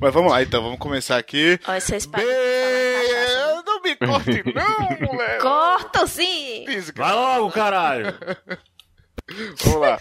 [0.00, 1.58] Mas vamos lá, então, vamos começar aqui.
[1.66, 2.24] Olha, vocês Bem...
[2.24, 3.62] param.
[3.64, 5.40] Não me corte, não, moleque.
[5.40, 6.64] Corta sim!
[6.68, 8.14] Isso, Vai logo, caralho!
[9.64, 9.98] Vamos lá.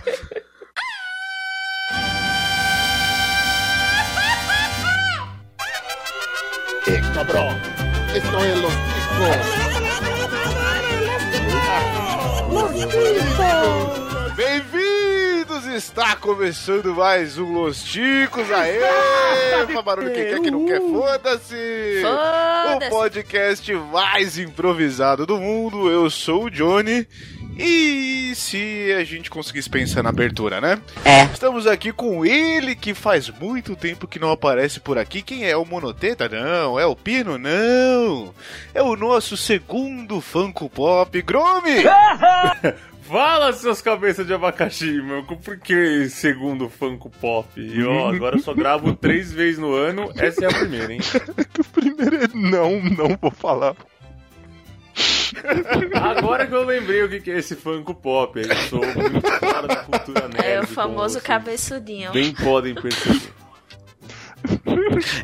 [7.18, 7.58] cabrón.
[8.14, 8.74] Esto es los
[14.38, 14.87] Bem-vindos!
[15.76, 18.50] Está começando mais um Los Ticos.
[18.52, 18.80] Aê!
[19.66, 22.04] Faz barulho quem quer, quem não quer, foda-se!
[22.04, 22.90] O Foda-se!
[22.90, 25.90] podcast mais improvisado do mundo.
[25.90, 27.06] Eu sou o Johnny.
[27.58, 30.80] E se a gente conseguisse pensar na abertura, né?
[31.04, 31.24] É.
[31.24, 35.22] Estamos aqui com ele que faz muito tempo que não aparece por aqui.
[35.22, 36.30] Quem é o Monoteta?
[36.30, 36.80] Não.
[36.80, 37.38] É o Pino?
[37.38, 38.34] Não.
[38.74, 41.84] É o nosso segundo Funko Pop, Grome!
[43.08, 45.24] Fala, seus cabeças de abacaxi, meu.
[45.24, 47.48] Por que segundo Funko Pop?
[47.56, 50.12] E ó, agora eu só gravo três vezes no ano.
[50.18, 51.00] Essa é a primeira, hein?
[51.72, 53.76] Primeiro é não, não vou falar.
[55.94, 58.40] Agora que eu lembrei o que é esse Funko Pop.
[58.40, 60.46] Eu sou muito fora da cultura nerd.
[60.46, 62.12] É o famoso cabeçudinho.
[62.12, 63.32] Bem podem perceber.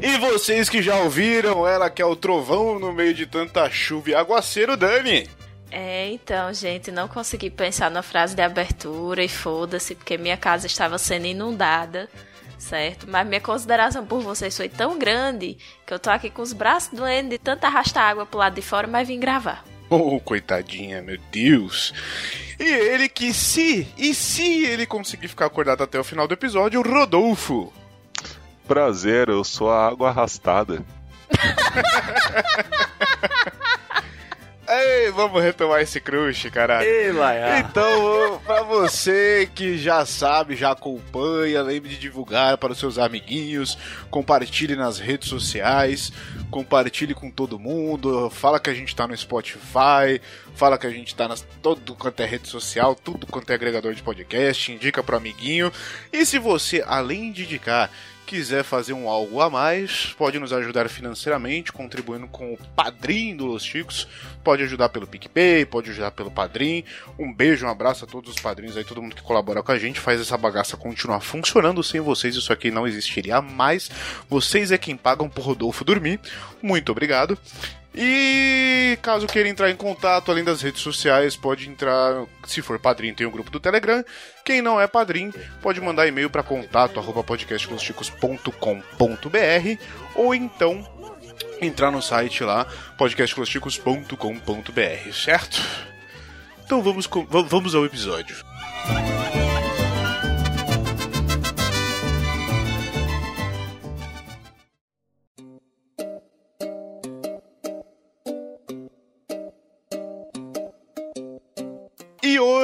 [0.01, 4.11] E vocês que já ouviram, ela que é o trovão no meio de tanta chuva
[4.11, 5.27] e aguaceiro, Dani.
[5.75, 10.67] É, então, gente, não consegui pensar na frase de abertura e foda-se, porque minha casa
[10.67, 12.07] estava sendo inundada,
[12.59, 13.07] certo?
[13.09, 16.93] Mas minha consideração por vocês foi tão grande que eu tô aqui com os braços
[16.93, 19.65] doendo de tanto arrastar água pro lado de fora, mas vim gravar.
[19.89, 21.91] Oh, coitadinha, meu Deus.
[22.59, 26.81] E ele que se, e se ele conseguir ficar acordado até o final do episódio,
[26.81, 27.73] o Rodolfo.
[28.67, 30.85] Prazer, eu sou a água arrastada.
[34.81, 36.87] Ei, vamos retomar esse crush, caralho.
[36.87, 37.11] Ei.
[37.59, 43.77] Então, pra você que já sabe, já acompanha, lembre de divulgar para os seus amiguinhos,
[44.09, 46.11] compartilhe nas redes sociais,
[46.49, 50.19] compartilhe com todo mundo, fala que a gente tá no Spotify,
[50.55, 53.93] fala que a gente tá nas todo quanto é rede social, tudo quanto é agregador
[53.93, 55.71] de podcast, indica pro amiguinho.
[56.11, 57.89] E se você, além de indicar,
[58.33, 63.45] quiser fazer um algo a mais, pode nos ajudar financeiramente, contribuindo com o padrinho do
[63.45, 64.07] Los Chicos.
[64.43, 66.83] Pode ajudar pelo PicPay, pode ajudar pelo padrinho.
[67.19, 69.77] Um beijo, um abraço a todos os padrinhos aí, todo mundo que colabora com a
[69.77, 71.83] gente, faz essa bagaça continuar funcionando.
[71.83, 73.91] Sem vocês, isso aqui não existiria mais.
[74.27, 76.19] Vocês é quem pagam por Rodolfo dormir.
[76.59, 77.37] Muito obrigado.
[77.95, 83.13] E caso queira entrar em contato, além das redes sociais, pode entrar, se for padrinho,
[83.13, 84.03] tem o grupo do Telegram.
[84.43, 89.79] Quem não é padrinho, pode mandar e-mail para contato arroba podcastclusticos.com.br
[90.15, 90.83] ou então
[91.61, 92.65] entrar no site lá,
[92.97, 95.61] podcastclusticos.com.br, certo?
[96.65, 97.07] Então vamos,
[97.47, 98.37] vamos ao episódio.
[99.39, 99.42] E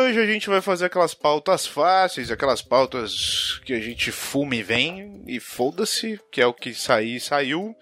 [0.09, 4.64] hoje a gente vai fazer aquelas pautas fáceis, aquelas pautas que a gente fuma e
[4.64, 7.75] vem e foda-se, que é o que sair, saiu.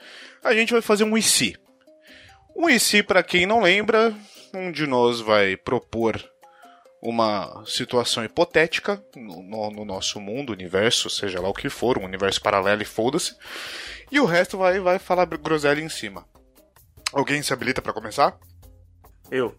[0.44, 1.58] A gente vai fazer um se.
[2.56, 4.14] Um se, pra quem não lembra,
[4.54, 6.24] um de nós vai propor
[7.02, 12.06] uma situação hipotética no, no- no nosso mundo, universo, seja lá o que for, um
[12.06, 13.36] universo paralelo e foda-se.
[14.12, 16.26] E o resto vai, vai falar groselha em cima.
[17.14, 18.38] Alguém se habilita pra começar?
[19.30, 19.56] Eu.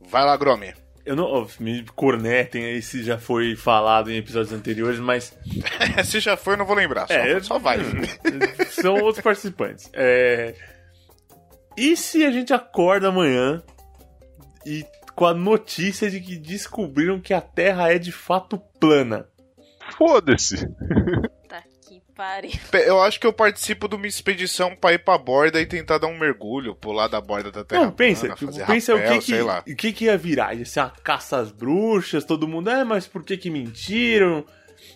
[0.00, 0.74] Vai lá, Grome.
[1.08, 1.24] Eu não.
[1.24, 5.34] ó, Me cornetem aí se já foi falado em episódios anteriores, mas.
[6.04, 7.08] Se já foi, eu não vou lembrar.
[7.08, 7.78] Só, É, só vai.
[8.70, 9.88] São outros participantes.
[9.94, 10.54] É...
[11.78, 13.62] E se a gente acorda amanhã
[14.66, 19.26] e com a notícia de que descobriram que a Terra é de fato plana?
[19.96, 20.68] Foda-se.
[22.18, 22.50] Pariu.
[22.84, 26.08] Eu acho que eu participo de uma expedição pra ir pra borda e tentar dar
[26.08, 27.84] um mergulho, pular da borda da terra.
[27.84, 29.58] Não, pensa, plana, fazer pensa rapel, o que sei que, lá.
[29.60, 30.52] o que que ia virar?
[30.52, 34.44] Ia ser uma caça às bruxas, todo mundo, é, mas por que que mentiram?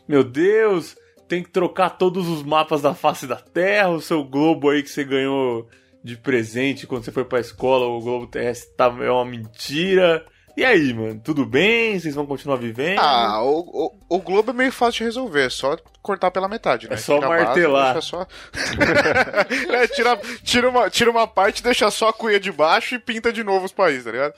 [0.09, 0.97] Meu Deus,
[1.29, 4.91] tem que trocar todos os mapas da face da Terra, o seu globo aí que
[4.91, 5.69] você ganhou
[6.03, 10.27] de presente quando você foi pra escola, o globo terrestre tá, é uma mentira.
[10.57, 11.99] E aí, mano, tudo bem?
[11.99, 12.99] Vocês vão continuar vivendo?
[12.99, 13.61] Ah, o,
[14.09, 16.95] o, o globo é meio fácil de resolver, é só cortar pela metade, né?
[16.95, 17.93] É só Tira a base, martelar.
[17.95, 18.27] deixa só...
[19.75, 23.33] É, tira, tira, uma, tira uma parte, deixa só a cuia de baixo e pinta
[23.33, 24.35] de novo os países, tá ligado?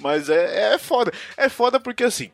[0.00, 1.12] Mas é, é foda.
[1.36, 2.32] É foda porque assim.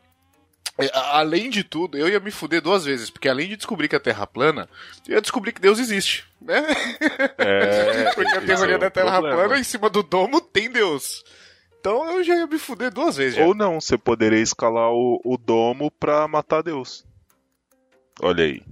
[0.78, 3.96] é, Além de tudo, eu ia me fuder duas vezes, porque além de descobrir que
[3.96, 4.66] a Terra é plana,
[5.06, 6.64] eu ia descobrir que Deus existe, né?
[7.36, 9.36] É, Porque a teoria é da Terra problema.
[9.36, 11.22] plana, em cima do domo, tem Deus.
[11.80, 13.36] Então eu já ia me fuder duas vezes.
[13.36, 13.44] Já.
[13.44, 17.06] Ou não, você poderia escalar o, o domo pra matar Deus.
[18.22, 18.62] Olha aí.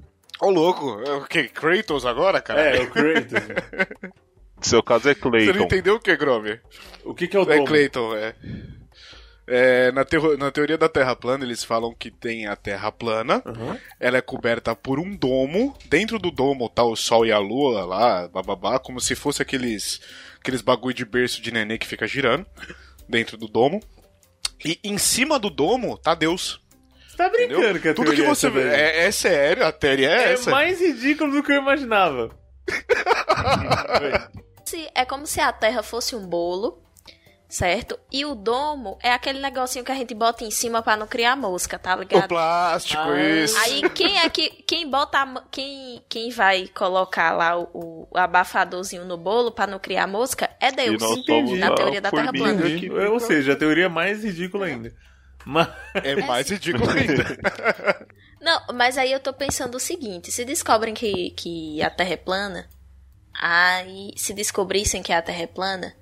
[0.41, 1.45] Ô, louco, é o que?
[1.49, 2.61] Kratos agora, cara?
[2.61, 3.43] É, o Kratos.
[4.61, 5.65] Seu caso é Você não Clayton.
[5.65, 6.61] entendeu o que, Grover?
[7.05, 7.67] o que, que é o É domo?
[7.67, 8.35] Clayton, é.
[9.51, 13.43] É, na, teo- na teoria da Terra plana, eles falam que tem a Terra plana,
[13.47, 13.79] Uhum.
[13.99, 17.85] ela é coberta por um domo, dentro do domo tá o Sol e a Lua
[17.87, 20.01] lá, bababá, como se fosse aqueles,
[20.39, 22.45] aqueles bagulho de berço de nenê que fica girando
[23.09, 23.81] dentro do domo.
[24.65, 26.61] E em cima do domo tá Deus.
[27.17, 27.59] Tá Entendeu?
[27.61, 30.33] brincando que a Tudo que é você vê é, é sério, a teoria é, É
[30.35, 30.51] essa.
[30.51, 32.31] mais ridículo do que eu imaginava.
[34.65, 36.83] Se- É como se a Terra fosse um bolo,
[37.49, 37.99] certo?
[38.13, 41.35] E o domo é aquele negocinho que a gente bota em cima pra não criar
[41.37, 42.29] mosca, tá O ligado?
[42.29, 43.21] plástico, Ah.
[43.21, 43.57] isso.
[43.59, 49.05] Aí quem é que quem bota a quem quem vai colocar lá o, o abafadorzinho
[49.05, 51.03] no bolo pra não criar mosca é Deus.
[51.03, 51.57] E nós Entendi.
[51.57, 52.63] Na a teoria da Terra plana.
[52.63, 54.93] que Ou ou seja, a teoria é mais ridícula ainda.
[55.45, 55.69] Mas...
[55.95, 57.25] É mais ridículo ainda.
[58.41, 62.17] Não, mas aí eu tô pensando o seguinte, se descobrem que, que a Terra é
[62.17, 62.69] plana,
[63.35, 65.95] aí se descobrissem que a Terra é plana,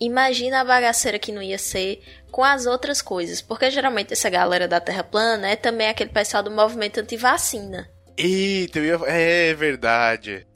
[0.00, 4.66] imagina a bagaceira que não ia ser com as outras coisas, porque geralmente essa galera
[4.66, 7.88] da Terra plana é também aquele pessoal do movimento antivacina.
[8.16, 9.06] Eita, eu ia...
[9.06, 10.46] é verdade.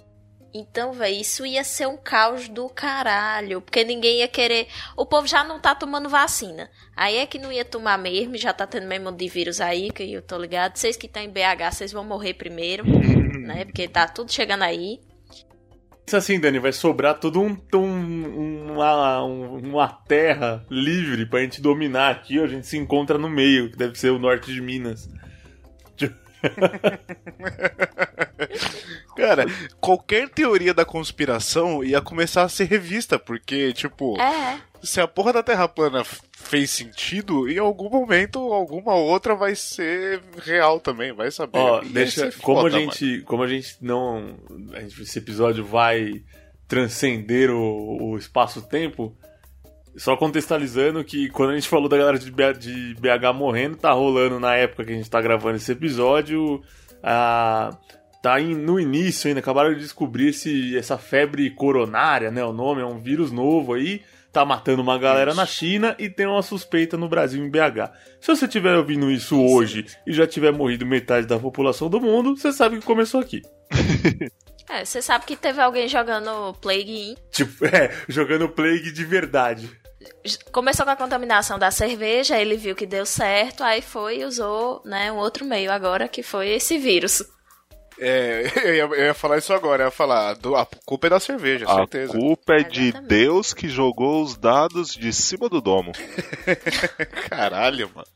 [0.52, 3.60] Então, véi, isso ia ser um caos do caralho.
[3.60, 4.66] Porque ninguém ia querer.
[4.96, 6.70] O povo já não tá tomando vacina.
[6.96, 10.10] Aí é que não ia tomar mesmo, já tá tendo mesmo de vírus aí, que
[10.10, 10.76] eu tô ligado.
[10.76, 12.84] Vocês que estão em BH, vocês vão morrer primeiro,
[13.38, 13.64] né?
[13.66, 15.00] Porque tá tudo chegando aí.
[16.16, 22.10] Assim, Dani, vai sobrar todo um, um- uma, um- uma terra livre pra gente dominar
[22.10, 25.08] aqui, a gente se encontra no meio, que deve ser o norte de Minas.
[29.18, 29.44] Cara,
[29.80, 35.32] qualquer teoria da conspiração ia começar a ser revista, porque, tipo, É, se a porra
[35.32, 41.30] da Terra plana fez sentido, em algum momento alguma outra vai ser real também, vai
[41.30, 41.58] saber.
[41.58, 44.36] Ó, deixa, ser como a gente, como a gente não,
[44.72, 46.22] a gente- esse episódio vai
[46.68, 49.16] transcender o, o espaço-tempo,
[49.96, 53.90] só contextualizando que quando a gente falou da galera de, B- de BH morrendo, tá
[53.90, 56.62] rolando na época que a gente tá gravando esse episódio,
[57.02, 57.76] a,
[58.22, 62.82] tá em- no início ainda, acabaram de descobrir esse, essa febre coronária, né, o nome,
[62.82, 66.96] é um vírus novo aí, tá matando uma galera na China e tem uma suspeita
[66.96, 67.92] no Brasil em BH.
[68.20, 72.36] Se você estiver ouvindo isso hoje e já tiver morrido metade da população do mundo,
[72.36, 73.42] você sabe que começou aqui.
[74.68, 77.16] é, você sabe que teve alguém jogando Plague in.
[77.30, 79.70] Tipo, é, jogando Plague de verdade.
[80.52, 84.82] Começou com a contaminação da cerveja, ele viu que deu certo, aí foi e usou,
[84.84, 87.22] né, um outro meio agora, que foi esse vírus.
[88.00, 91.10] É, eu ia, eu ia falar isso agora, eu ia falar, do- a culpa é
[91.10, 92.12] da cerveja, A certeza.
[92.12, 93.08] culpa é de Exatamente.
[93.08, 95.92] Deus que jogou os dados de cima do domo.
[97.28, 98.06] Caralho, mano.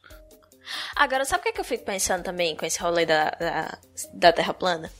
[0.96, 3.78] Agora, sabe o que, é que eu fico pensando também com esse rolê da, da,
[4.14, 4.90] da Terra plana?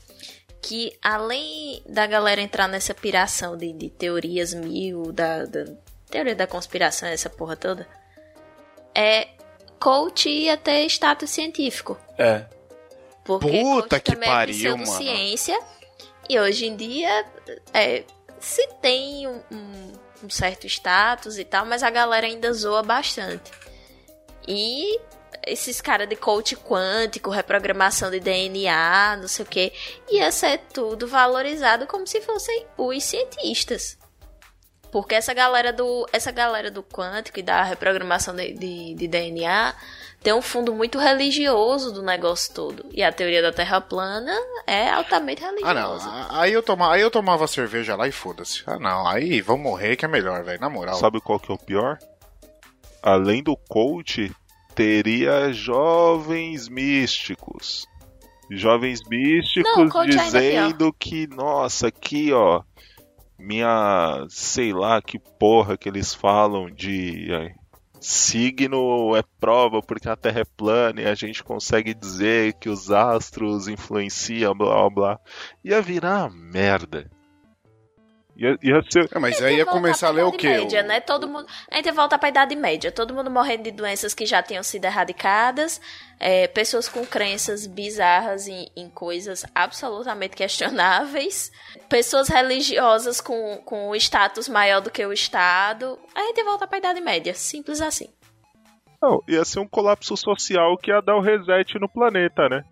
[0.61, 5.65] Que além da galera entrar nessa piração de, de teorias mil, da, da
[6.09, 7.87] teoria da conspiração, essa porra toda,
[8.95, 9.29] é
[9.79, 11.97] coach ia ter status científico.
[12.17, 12.45] É.
[13.23, 14.85] Porque Puta que também pariu, é mano.
[14.85, 15.57] ciência
[16.29, 17.25] e hoje em dia
[17.73, 18.03] é,
[18.39, 19.93] se tem um, um-
[20.25, 23.51] um certo status e tal, mas a galera ainda zoa bastante.
[24.47, 24.99] E
[25.45, 29.73] esses caras de coach quântico, reprogramação de DNA, não sei o que,
[30.09, 33.97] ia ser tudo valorizado como se fossem os cientistas.
[34.91, 39.73] Porque essa galera do, essa galera do quântico e da reprogramação de, de, de DNA
[40.23, 42.85] tem um fundo muito religioso do negócio todo.
[42.91, 44.33] E a teoria da Terra plana
[44.65, 45.57] é altamente Ah, não.
[45.57, 46.27] religiosa.
[46.29, 48.63] Aí eu, toma, aí eu tomava cerveja lá e foda-se.
[48.65, 49.05] Ah, não.
[49.05, 50.61] Aí vamos morrer que é melhor, velho.
[50.61, 50.95] Na moral.
[50.95, 51.99] Sabe qual que é o pior?
[53.01, 54.31] Além do coach,
[54.73, 57.85] teria jovens místicos.
[58.49, 62.61] Jovens místicos Não, é dizendo que, nossa, aqui ó,
[63.37, 67.29] minha, sei lá que porra que eles falam de
[68.03, 72.91] signo é prova porque a Terra é plana e a gente consegue dizer que os
[72.91, 75.19] astros influenciam, blá blá.
[75.63, 77.09] Ia virar uma merda.
[78.35, 80.47] Ia, ia ser, É, mas aí ia começar a ler o Idade quê?
[80.49, 80.99] Média, O- né?
[80.99, 81.45] Todo mundo...
[81.69, 82.91] A gente ia voltar pra Idade Média.
[82.91, 85.79] Todo mundo morrendo de doenças que já tinham sido erradicadas.
[86.19, 91.51] é, pessoas com crenças bizarras em, em coisas absolutamente questionáveis.
[91.89, 95.99] Pessoas religiosas com, com o status maior do que o Estado.
[96.15, 97.33] A gente ia voltar pra Idade Média.
[97.35, 98.07] Simples assim.
[99.01, 102.63] não, ia ser um colapso social que ia dar o reset no planeta, né?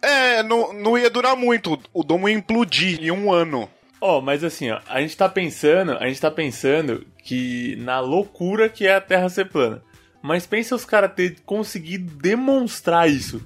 [0.00, 1.78] É, não, não ia durar muito.
[1.92, 3.68] O domo ia implodir em um ano.
[4.06, 8.68] Ó, mas assim, ó, a gente tá pensando, a gente tá pensando que na loucura
[8.68, 9.82] que é a Terra ser plana.
[10.20, 13.40] Mas pensa os caras ter conseguido demonstrar isso.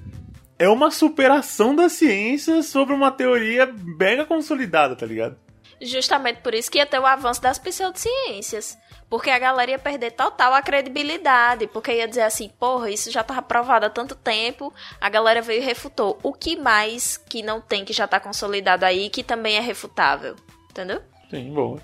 [0.59, 5.37] é uma superação da ciência sobre uma teoria mega consolidada, tá ligado?
[5.81, 8.77] Justamente por isso que ia ter o avanço das pseudociências.
[9.09, 11.67] Porque a galera ia perder total a credibilidade.
[11.67, 14.73] Porque ia dizer assim, porra, isso já tava provado há tanto tempo.
[15.01, 16.19] A galera veio e refutou.
[16.21, 20.35] O que mais que não tem que já tá consolidado aí que também é refutável?
[20.69, 21.01] Entendeu?
[21.29, 21.79] Sim, boa.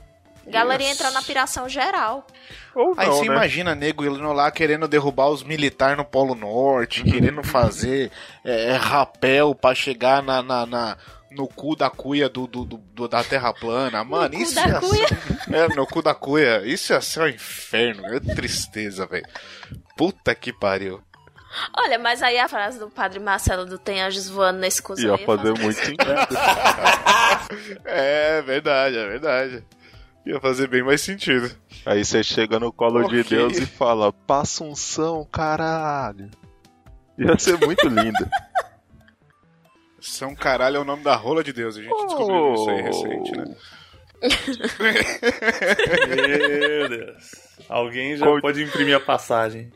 [0.48, 2.28] Galera ia entrar na piração geral.
[2.75, 3.34] Ou Aí não, você né?
[3.36, 8.12] imagina nego indo lá querendo derrubar os militares no Polo Norte, querendo fazer
[8.44, 10.98] é, rapel pra chegar na, na- na-
[11.36, 14.04] no cu da cuia do, do- do- do- da Terra plana.
[14.04, 15.08] Mano, cu isso da ia cuia?
[15.08, 15.54] ser.
[15.54, 16.65] É, no cu da cuia.
[16.65, 18.06] Isso ia ser um inferno.
[18.08, 19.25] É tristeza, velho.
[19.98, 21.01] Puta que pariu.
[21.77, 25.25] Olha, mas aí a frase do padre Marcelo do Tem Anjos Voando nesse cuzão Ia
[25.25, 26.04] fazer muito sentido.
[27.86, 29.63] É verdade, é verdade.
[30.25, 31.50] Ia fazer bem mais sentido.
[31.86, 33.24] Aí você chega no colo de.
[33.24, 36.30] Deus e fala, passa unção, caralho.
[37.18, 38.18] Ia ser muito lindo.
[40.06, 41.78] São Caralho é o nome da rola de Deus.
[41.78, 43.56] A gente descobriu isso aí recente, né?
[46.28, 47.32] Meu Deus.
[47.68, 49.72] Alguém já pode imprimir a passagem.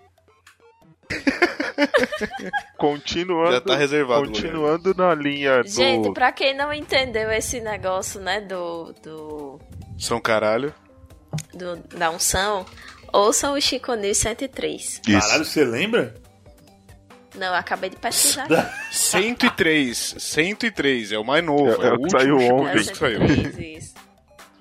[2.77, 5.69] Continuando, Já tá reservado continuando na linha do...
[5.69, 9.59] Gente, pra quem não entendeu esse negócio, né, do, do,
[9.97, 10.73] São Caralho.
[11.53, 12.65] do da unção,
[13.11, 14.81] ouçam o Chico News 103.
[14.83, 15.01] Isso.
[15.19, 16.13] Caralho, você lembra?
[17.35, 18.47] Não, eu acabei de pesquisar.
[18.91, 20.15] 103.
[20.17, 21.11] 103.
[21.13, 21.69] É o mais novo.
[21.81, 22.49] É- É, é o o que saiu ontem.
[22.49, 23.19] É o News que saiu.
[23.27, 23.93] 103.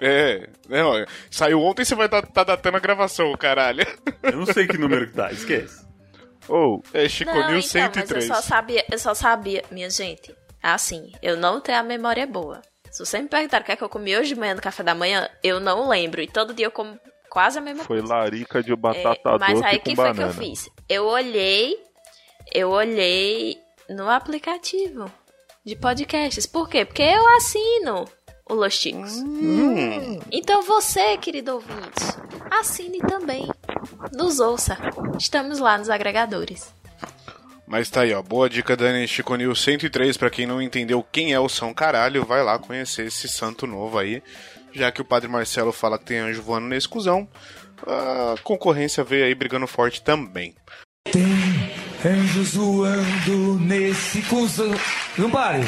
[0.01, 0.49] É.
[0.69, 1.07] Não, é.
[1.31, 3.85] Saiu ontem você vai estar tá datando a gravação, caralho.
[4.23, 5.87] Eu não sei que número que tá, esquece.
[6.49, 8.27] Ou, É Chico Não, News então, mas eu 103.
[8.27, 12.63] só sabia, eu só sabia, minha gente, assim, eu não tenho a memória boa.
[12.91, 14.83] Se você me perguntar o que é que eu comi hoje de manhã no café
[14.83, 16.23] da manhã, eu não lembro.
[16.23, 16.99] E todo dia eu como
[17.29, 18.15] quase a mesma foi coisa.
[18.15, 20.31] larica de É, batata mas doce aí com que foi que banana.
[20.33, 20.71] eu fiz?
[20.89, 21.77] Eu olhei,
[22.53, 25.11] eu olhei no aplicativo
[25.65, 26.47] de podcasts.
[26.47, 26.85] Por quê?
[26.85, 28.07] Porque eu assino
[28.49, 29.17] o Los Chicos.
[29.19, 30.21] Hum.
[30.33, 32.05] Então você, querido ouvinte,
[32.51, 33.47] assine também.
[34.13, 34.77] Nos ouça.
[35.19, 36.73] Estamos lá nos agregadores.
[37.67, 38.23] Mas tá aí, ó.
[38.23, 39.07] Boa dica, Dani.
[39.07, 40.17] Chico News 103.
[40.17, 43.99] Pra quem não entendeu quem é o São Caralho, vai lá conhecer esse santo novo
[43.99, 44.23] aí.
[44.73, 47.29] Já que o Padre Marcelo fala que tem anjo voando na exclusão,
[47.87, 50.55] a concorrência veio aí brigando forte também.
[52.05, 54.73] Anjos voando nesse cuzão.
[55.17, 55.65] Não pare.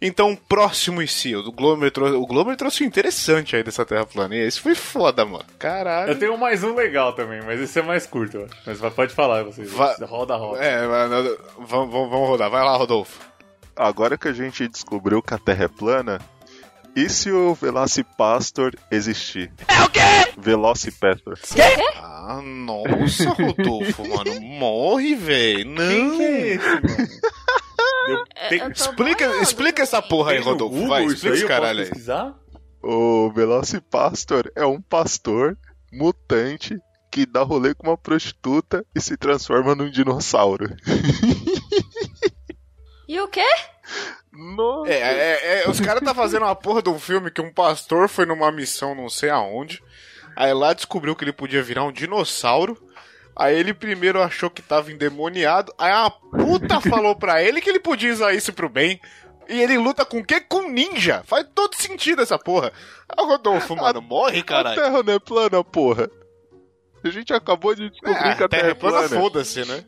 [0.00, 3.84] Então, próximo e si, o do Glomer trouxe, o Glomer trouxe um interessante aí dessa
[3.84, 4.34] Terra plana.
[4.36, 5.44] E esse foi foda, mano.
[5.58, 6.12] Caralho.
[6.12, 8.54] Eu tenho mais um legal também, mas esse é mais curto, acho.
[8.66, 9.70] Mas vai- pode falar, vocês.
[9.70, 10.62] Va- Roda, roda.
[10.62, 12.50] É, mano, vamos, vamos, vamos rodar.
[12.50, 13.20] Vai lá, Rodolfo.
[13.74, 16.20] Agora que a gente descobriu que a Terra é plana,
[16.96, 19.52] e se o Velocipastor existir?
[19.68, 20.00] É o quê?
[20.38, 21.38] Velocipastor.
[21.96, 24.40] Ah, nossa, Rodolfo, mano.
[24.40, 25.68] Morre, velho.
[25.70, 25.86] Não.
[25.88, 26.86] Quem que é esse, mano?
[28.08, 30.08] Eu- tem- Eu tô Explica, boiando explica essa também.
[30.10, 30.74] porra aí, Rodolfo.
[30.74, 31.86] Google Vai, isso explica esse eu caralho aí.
[31.86, 32.34] pesquisar?
[32.82, 35.58] O Velocipastor é um pastor
[35.92, 36.78] mutante
[37.10, 40.74] que dá rolê com uma prostituta e se transforma num dinossauro.
[43.08, 43.44] E o quê?
[44.32, 44.90] Nossa.
[44.90, 48.08] É, é, é, os caras tá fazendo uma porra de um filme que um pastor
[48.08, 49.82] foi numa missão não sei aonde.
[50.34, 52.76] Aí lá descobriu que ele podia virar um dinossauro.
[53.34, 55.72] Aí ele primeiro achou que tava endemoniado.
[55.78, 59.00] Aí a puta falou pra ele que ele podia usar isso pro bem.
[59.48, 60.40] E ele luta com o quê?
[60.40, 61.22] Com ninja.
[61.24, 62.72] Faz todo sentido essa porra.
[63.08, 64.80] Ah, Rodolfo, mano, morre, A caralho.
[64.82, 66.10] Terra não é plana, porra.
[67.04, 69.08] A gente acabou de descobrir É, que a Terra é plana.
[69.08, 69.84] foda-se, né?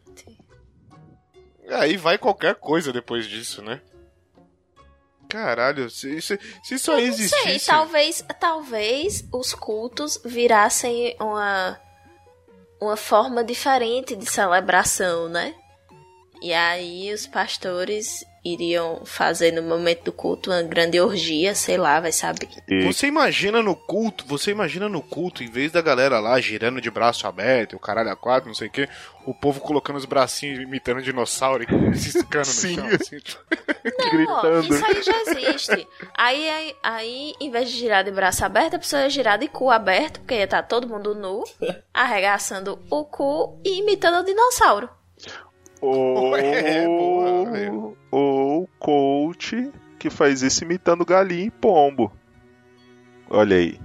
[1.70, 3.80] Aí vai qualquer coisa depois disso, né?
[5.28, 7.66] Caralho, se, se, se isso aí Não sei, existisse...
[7.66, 11.78] talvez, talvez os cultos virassem uma,
[12.80, 15.54] uma forma diferente de celebração, né?
[16.40, 18.24] E aí os pastores
[18.54, 22.48] iriam fazer no momento do culto uma grande orgia, sei lá, vai saber.
[22.68, 26.80] E Você imagina no culto, você imagina no culto, em vez da galera lá girando
[26.80, 28.88] de braço aberto, o caralho a quatro, não sei o que,
[29.26, 32.74] o povo colocando os bracinhos imitando dinossauro e se escando no Sim.
[32.76, 33.18] chão, assim,
[33.98, 34.74] Não, gritando.
[34.74, 35.88] isso aí já existe.
[36.16, 39.48] Aí, aí, aí, em vez de girar de braço aberto, a pessoa ia girar de
[39.48, 41.44] cu aberto, porque ia estar todo mundo nu,
[41.92, 44.88] arregaçando o cu e imitando o dinossauro.
[45.80, 46.86] Ou, É,
[48.10, 52.12] ou o coach que faz isso imitando galinha e pombo.
[53.28, 53.78] Olha aí.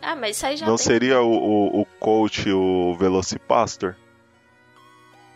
[0.00, 0.84] Ah, mas isso aí já Não tem.
[0.86, 3.94] seria o, o, o coach o Velocipastor?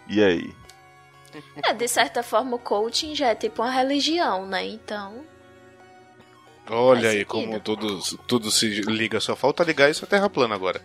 [0.08, 0.52] E aí?
[1.62, 4.64] É, de certa forma, o coaching já é tipo uma religião, né?
[4.66, 5.24] Então.
[6.68, 7.28] olha Faz aí sentido.
[7.28, 10.80] como tudo, tudo se liga, só falta ligar isso a terra plana agora.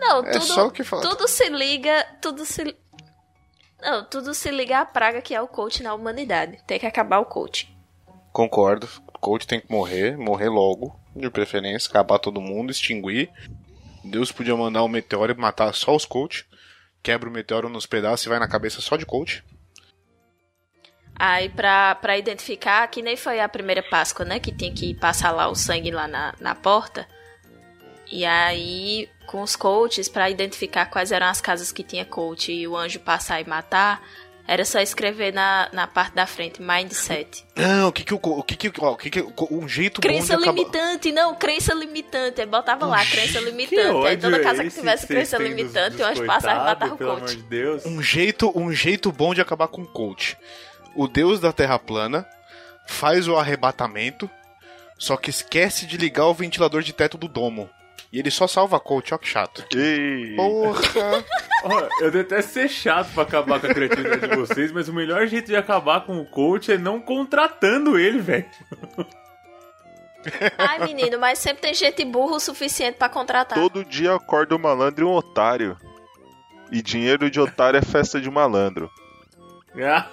[0.00, 1.08] Não, É tudo, só o que falta.
[1.08, 2.04] tudo se liga.
[2.20, 2.76] Tudo se.
[3.80, 6.58] Não, tudo se liga à praga que é o coach na humanidade.
[6.66, 7.72] Tem que acabar o coach.
[8.32, 8.88] Concordo.
[9.14, 13.30] O coach tem que morrer, morrer logo, de preferência, acabar todo mundo, extinguir.
[14.04, 16.46] Deus podia mandar um meteoro e matar só os coach.
[17.02, 19.44] Quebra o meteoro nos pedaços e vai na cabeça só de coach.
[21.18, 24.38] Aí, pra, pra identificar, que nem foi a primeira Páscoa, né?
[24.38, 27.08] Que tinha que passar lá o sangue lá na, na porta.
[28.10, 32.66] E aí, com os coaches, pra identificar quais eram as casas que tinha coach e
[32.66, 34.02] o anjo passar e matar,
[34.46, 37.44] era só escrever na, na parte da frente, mindset.
[37.54, 40.34] Não, o que que o, o que que, ó, o que que um jeito Crença
[40.34, 40.58] bom de acabar...
[40.58, 42.46] limitante, não, crença limitante.
[42.46, 44.06] Botava lá, crença Que limitante.
[44.06, 46.94] Aí toda casa é que esse tivesse crença limitante, dos o anjo passava e matava
[46.94, 47.36] o Pelo amor coach.
[47.36, 47.84] de Deus.
[47.84, 50.38] Um jeito, um jeito bom de acabar com o coach.
[50.96, 52.26] O deus da terra plana
[52.86, 54.30] faz o arrebatamento,
[54.96, 57.68] só que esquece de ligar o ventilador de teto do domo.
[58.12, 59.64] E ele só salva coach, ó que chato.
[59.76, 60.80] Ei, Porra!
[61.64, 65.26] Ó, eu detesto ser chato pra acabar com a criatividade de vocês, mas o melhor
[65.26, 68.46] jeito de acabar com o coach é não contratando ele, velho.
[70.56, 73.58] Ai, menino, mas sempre tem gente burro o suficiente pra contratar.
[73.58, 75.76] todo dia acorda um malandro e um otário.
[76.70, 78.90] E dinheiro de otário é festa de malandro.
[79.82, 80.06] Ah,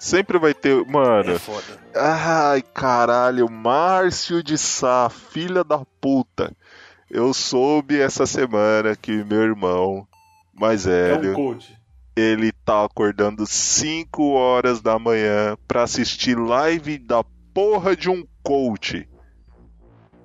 [0.00, 0.84] Sempre vai ter.
[0.86, 1.32] Mano.
[1.32, 1.78] É foda.
[1.94, 6.56] Ai, caralho, Márcio de Sá, filha da puta.
[7.10, 10.06] Eu soube essa semana que meu irmão
[10.54, 11.76] mais é velho, um coach.
[12.16, 19.06] ele tá acordando 5 horas da manhã pra assistir live da porra de um coach.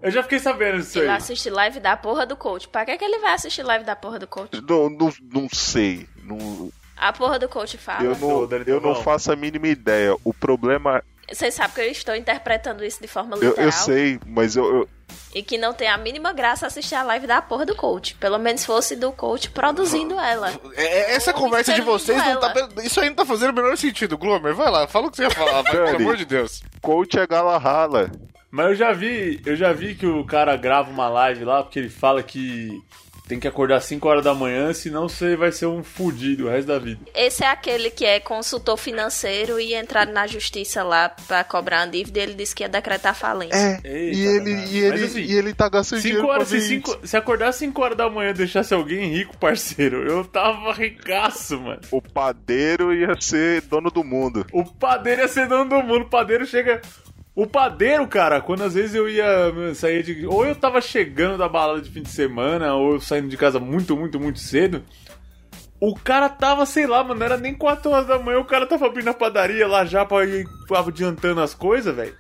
[0.01, 1.15] Eu já fiquei sabendo disso Ele aí.
[1.17, 2.67] assiste live da porra do coach.
[2.69, 4.61] Pra que, que ele vai assistir live da porra do coach?
[4.61, 6.07] Não, não, não sei.
[6.23, 8.03] Não, A porra do coach fala.
[8.03, 10.15] eu não, eu não faço a mínima ideia.
[10.23, 11.03] O problema.
[11.31, 13.65] Vocês sabem que eu estou interpretando isso de forma Eu, literal.
[13.65, 14.89] eu sei, mas eu, eu-
[15.33, 18.15] E que não tem a mínima graça assistir a live da porra do coach.
[18.15, 20.53] Pelo menos fosse do coach produzindo ela.
[20.75, 22.53] É, essa Ou conversa de vocês não tá.
[22.83, 24.53] Isso aí não tá fazendo o menor sentido, Glomer.
[24.53, 26.61] Vai lá, fala o que você ia falar, vai, pelo amor de Deus.
[26.81, 28.11] coach é gala rala.
[28.51, 31.79] Mas eu já vi, eu já vi que o cara grava uma live lá porque
[31.79, 32.69] ele fala que
[33.27, 36.67] tem que acordar 5 horas da manhã, senão você vai ser um fudido o resto
[36.67, 36.99] da vida.
[37.13, 41.91] Esse é aquele que é consultor financeiro e entrar na justiça lá pra cobrar uma
[41.91, 43.55] dívida e ele disse que ia decretar falência.
[43.55, 46.49] É, Eita, e, ele, e, ele, Mas assim, e ele tá gastando 5 dinheiro horas,
[46.49, 50.23] pra se, cinco, se acordar 5 horas da manhã e deixasse alguém rico, parceiro, eu
[50.23, 51.81] tava ricaço, mano.
[51.91, 54.45] O padeiro ia ser dono do mundo.
[54.51, 56.03] O padeiro ia ser dono do mundo.
[56.03, 56.81] O padeiro chega.
[57.35, 60.25] O padeiro, cara, quando às vezes eu ia sair de.
[60.25, 63.59] Ou eu tava chegando da balada de fim de semana, ou eu saindo de casa
[63.59, 64.83] muito, muito, muito cedo.
[65.81, 68.65] O cara tava, sei lá, mano, não era nem 4 horas da manhã, o cara
[68.65, 72.15] tava abrindo a padaria lá já pra ir adiantando as coisas, velho.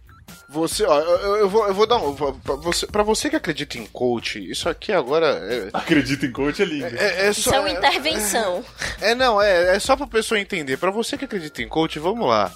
[0.49, 2.13] Você, ó, eu, eu vou, eu vou dar um.
[2.13, 5.69] Pra você, pra você que acredita em coach, isso aqui agora é.
[5.73, 6.95] Acredita em coach é lindo.
[6.97, 8.63] É, é Isso só, é uma intervenção.
[9.01, 10.77] É, não, é, é só pra pessoa entender.
[10.77, 12.53] Pra você que acredita em coach, vamos lá.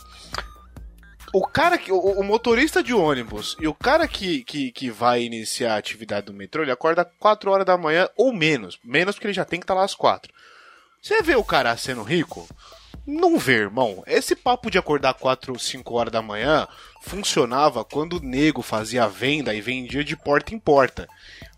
[1.34, 1.92] O cara que.
[1.92, 6.28] O, o motorista de ônibus e o cara que, que, que vai iniciar a atividade
[6.28, 8.80] do metrô, ele acorda 4 horas da manhã ou menos.
[8.84, 10.32] Menos porque ele já tem que estar lá às 4.
[11.02, 12.48] Você vê o cara sendo rico?
[13.06, 14.04] Não vê, irmão.
[14.06, 16.68] Esse papo de acordar 4 ou 5 horas da manhã
[17.02, 21.08] funcionava quando o nego fazia venda e vendia de porta em porta.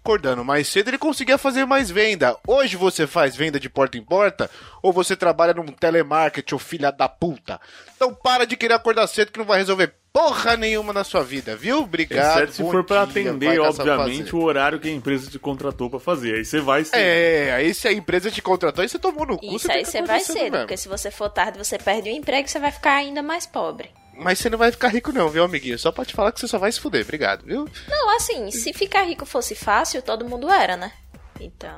[0.04, 2.36] Acordando mais cedo, ele conseguia fazer mais venda.
[2.48, 4.50] Hoje você faz venda de porta em porta
[4.82, 7.62] ou você trabalha num telemarketing, ô filha da puta.
[7.96, 11.56] Então para de querer acordar cedo que não vai resolver porra nenhuma na sua vida,
[11.56, 11.84] viu?
[11.84, 12.38] Obrigado.
[12.40, 16.00] Exceto se for pra dia, atender, obviamente, o horário que a empresa te contratou pra
[16.00, 16.34] fazer.
[16.34, 16.98] Aí você vai ser.
[16.98, 19.86] É, aí se a empresa te contratou, aí você tomou no cu, Isso tem aí
[19.86, 20.58] você vai cedo cedo, mesmo.
[20.62, 23.92] porque se você for tarde você perde o emprego você vai ficar ainda mais pobre.
[24.16, 25.80] Mas você não vai ficar rico não, viu, amiguinho?
[25.80, 27.04] Só pra te falar que você só vai se fuder.
[27.04, 27.68] Obrigado, viu?
[27.88, 30.92] Não, assim, se ficar rico fosse fácil, todo mundo era, né?
[31.40, 31.78] Então.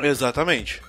[0.00, 0.82] Exatamente.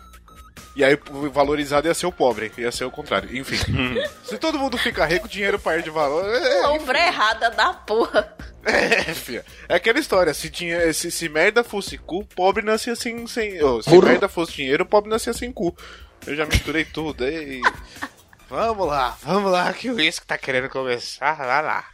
[0.75, 0.97] E aí,
[1.33, 3.35] valorizado ia ser o pobre, ia ser o contrário.
[3.35, 3.57] Enfim.
[4.23, 6.25] se todo mundo fica rico, dinheiro perde valor.
[6.33, 6.61] É,
[7.07, 8.33] errada da porra.
[8.63, 9.45] é, filha.
[9.67, 13.27] É aquela história, se, dinhe- se, se merda fosse cu, pobre nascia sem...
[13.27, 15.75] sem oh, se merda fosse dinheiro, pobre nascia sem cu.
[16.25, 17.27] Eu já misturei tudo.
[17.27, 17.61] E...
[18.51, 21.33] vamos lá, vamos lá, que o risco tá querendo começar.
[21.35, 21.85] Vai lá.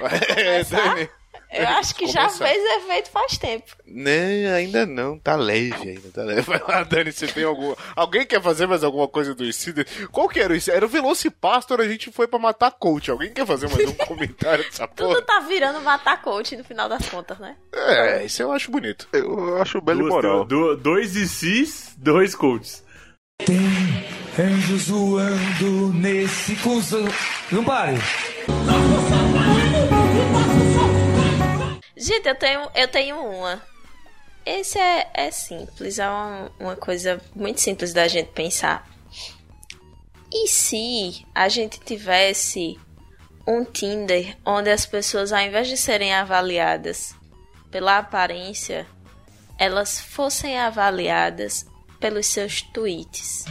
[1.50, 2.46] Eu acho que já Começar.
[2.46, 3.74] fez efeito faz tempo.
[3.86, 6.42] Não, ainda não, tá leve ainda, tá leve.
[6.42, 7.74] Vai lá, Dani, você tem alguma.
[7.96, 9.86] Alguém quer fazer mais alguma coisa do Insider?
[10.12, 10.76] Qual que era o Insider?
[10.76, 13.10] Era o Velocipastor, a gente foi pra matar coach.
[13.10, 15.22] Alguém quer fazer mais um comentário dessa Tudo porra?
[15.22, 17.56] tá virando matar coach no final das contas, né?
[17.72, 19.08] É, isso eu acho bonito.
[19.10, 20.44] Eu acho belo Duas- moral.
[20.44, 22.84] do- dois ICs, dois coaches.
[23.44, 23.56] Tem
[24.38, 27.04] anjos voando nesse cuzão.
[27.52, 27.96] Não pare.
[31.96, 33.62] Gente, eu tenho, eu tenho uma.
[34.44, 38.88] Esse é, é simples, é uma, uma coisa muito simples da gente pensar.
[40.32, 42.78] E se a gente tivesse
[43.46, 47.14] um Tinder onde as pessoas, ao invés de serem avaliadas
[47.70, 48.86] pela aparência,
[49.58, 51.66] elas fossem avaliadas
[51.98, 53.44] pelos seus tweets?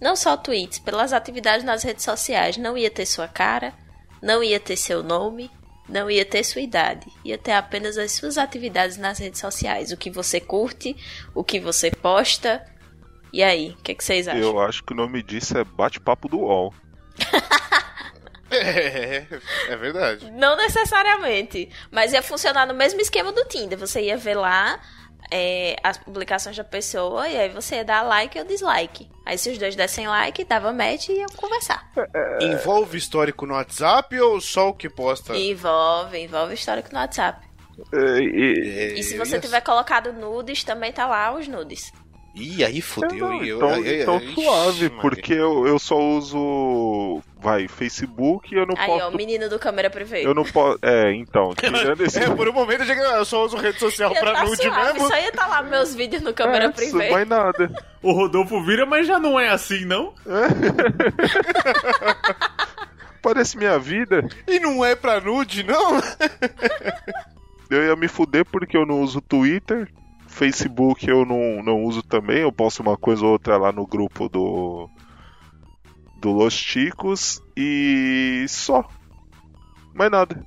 [0.00, 2.56] Não só tweets, pelas atividades nas redes sociais.
[2.56, 3.74] Não ia ter sua cara,
[4.22, 5.50] não ia ter seu nome,
[5.88, 7.06] não ia ter sua idade.
[7.24, 9.90] Ia ter apenas as suas atividades nas redes sociais.
[9.90, 10.96] O que você curte,
[11.34, 12.64] o que você posta.
[13.32, 14.40] E aí, o que, que vocês acham?
[14.40, 16.74] Eu acho que o nome disso é bate-papo do UOL.
[18.50, 19.26] É,
[19.68, 20.30] é verdade.
[20.30, 21.68] Não necessariamente.
[21.90, 23.78] Mas ia funcionar no mesmo esquema do Tinder.
[23.78, 24.80] Você ia ver lá
[25.30, 29.08] é, as publicações da pessoa e aí você ia dar like ou dislike.
[29.26, 31.90] Aí se os dois dessem like, dava match e iam conversar.
[32.40, 35.36] Envolve histórico no WhatsApp ou só o que posta?
[35.36, 37.46] Envolve, envolve histórico no WhatsApp.
[37.92, 41.92] E- É, E se você tiver colocado nudes, também tá lá os nudes.
[42.38, 43.18] Ih, aí fodeu.
[43.28, 45.00] Não, e eu- então, aí- aí- então ixi, suave, Maria.
[45.00, 49.14] porque eu, eu só uso, vai, Facebook e eu não Aí, ó, posto...
[49.14, 50.24] o menino do câmera privê.
[50.26, 50.78] Eu não posso...
[50.82, 52.18] É, então, tirando esse...
[52.20, 54.44] É, por um momento eu, achei que eu só uso rede social Ia pra tá
[54.44, 55.08] nude suave, mesmo.
[55.08, 57.10] Só ia tá lá meus vídeos no câmera É, privê.
[57.10, 57.70] mais nada.
[58.00, 60.14] O Rodolfo vira, mas já não é assim, não?
[63.20, 64.26] Parece minha vida.
[64.46, 66.00] E não é pra nude, não?
[67.68, 69.88] Eu ia me fuder porque eu não uso Twitter.
[70.38, 72.42] Facebook eu não, não uso também.
[72.42, 74.88] Eu posto uma coisa ou outra lá no grupo do.
[76.20, 77.42] Do Los Chicos.
[77.56, 78.88] E só.
[79.92, 80.40] Mais nada.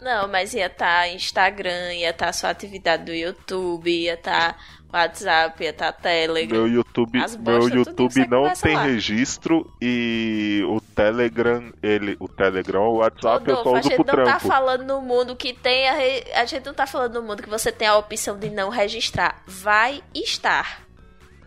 [0.00, 4.56] Não, mas ia tá Instagram, ia tá sua atividade do YouTube, ia tá
[4.92, 6.62] WhatsApp, tá Telegram.
[6.64, 8.82] Meu YouTube, As meu YouTube você não tem lá.
[8.84, 13.98] registro e o Telegram, ele, o Telegram, o WhatsApp eu só Rodolfo, a uso gente
[13.98, 14.46] não tá trampo.
[14.48, 17.50] falando no mundo que tem a, re- a gente não tá falando no mundo que
[17.50, 19.42] você tem a opção de não registrar.
[19.46, 20.82] Vai estar.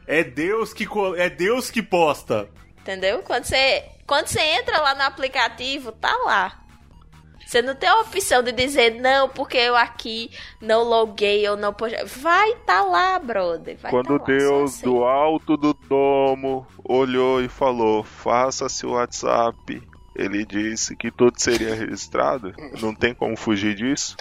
[0.06, 2.48] É Deus que é Deus que posta.
[2.80, 3.24] Entendeu?
[3.24, 6.60] Quando você, quando você entra lá no aplicativo, tá lá.
[7.52, 11.74] Você não tem a opção de dizer, não, porque eu aqui não loguei ou não
[11.74, 12.06] postei.
[12.06, 13.78] Vai tá lá, brother.
[13.78, 14.86] Vai Quando tá Deus assim.
[14.86, 19.84] do alto do domo olhou e falou: Faça-se o WhatsApp.
[20.16, 22.54] Ele disse que tudo seria registrado.
[22.82, 24.16] Não tem como fugir disso.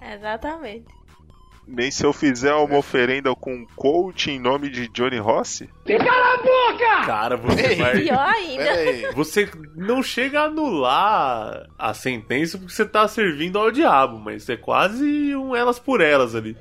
[0.00, 0.99] Exatamente.
[1.70, 5.70] Nem se eu fizer uma oferenda com um coach em nome de Johnny Rossi.
[7.06, 8.00] Cara, você vai.
[8.00, 9.12] Pior ainda.
[9.14, 14.56] Você não chega a anular a sentença porque você tá servindo ao diabo, mas é
[14.56, 16.56] quase um elas por elas ali.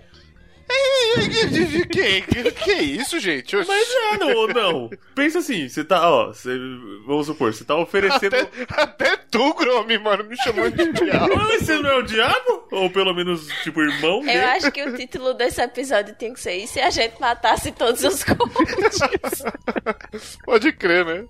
[1.91, 3.55] que, que, que é isso, gente?
[3.55, 3.67] Oxi.
[3.67, 4.89] Mas é, não, ou não.
[5.15, 6.57] Pensa assim, você tá, ó, você,
[7.05, 8.35] vamos supor, você tá oferecendo.
[8.35, 11.35] Até, até tu, Gromi, mano, me chamando de diabo.
[11.35, 12.67] Mas você não é o diabo?
[12.71, 14.39] Ou pelo menos, tipo, irmão Eu dele?
[14.39, 18.03] acho que o título desse episódio tinha que ser E se a gente matasse todos
[18.03, 19.43] os coaches?
[20.45, 21.25] Pode crer, né?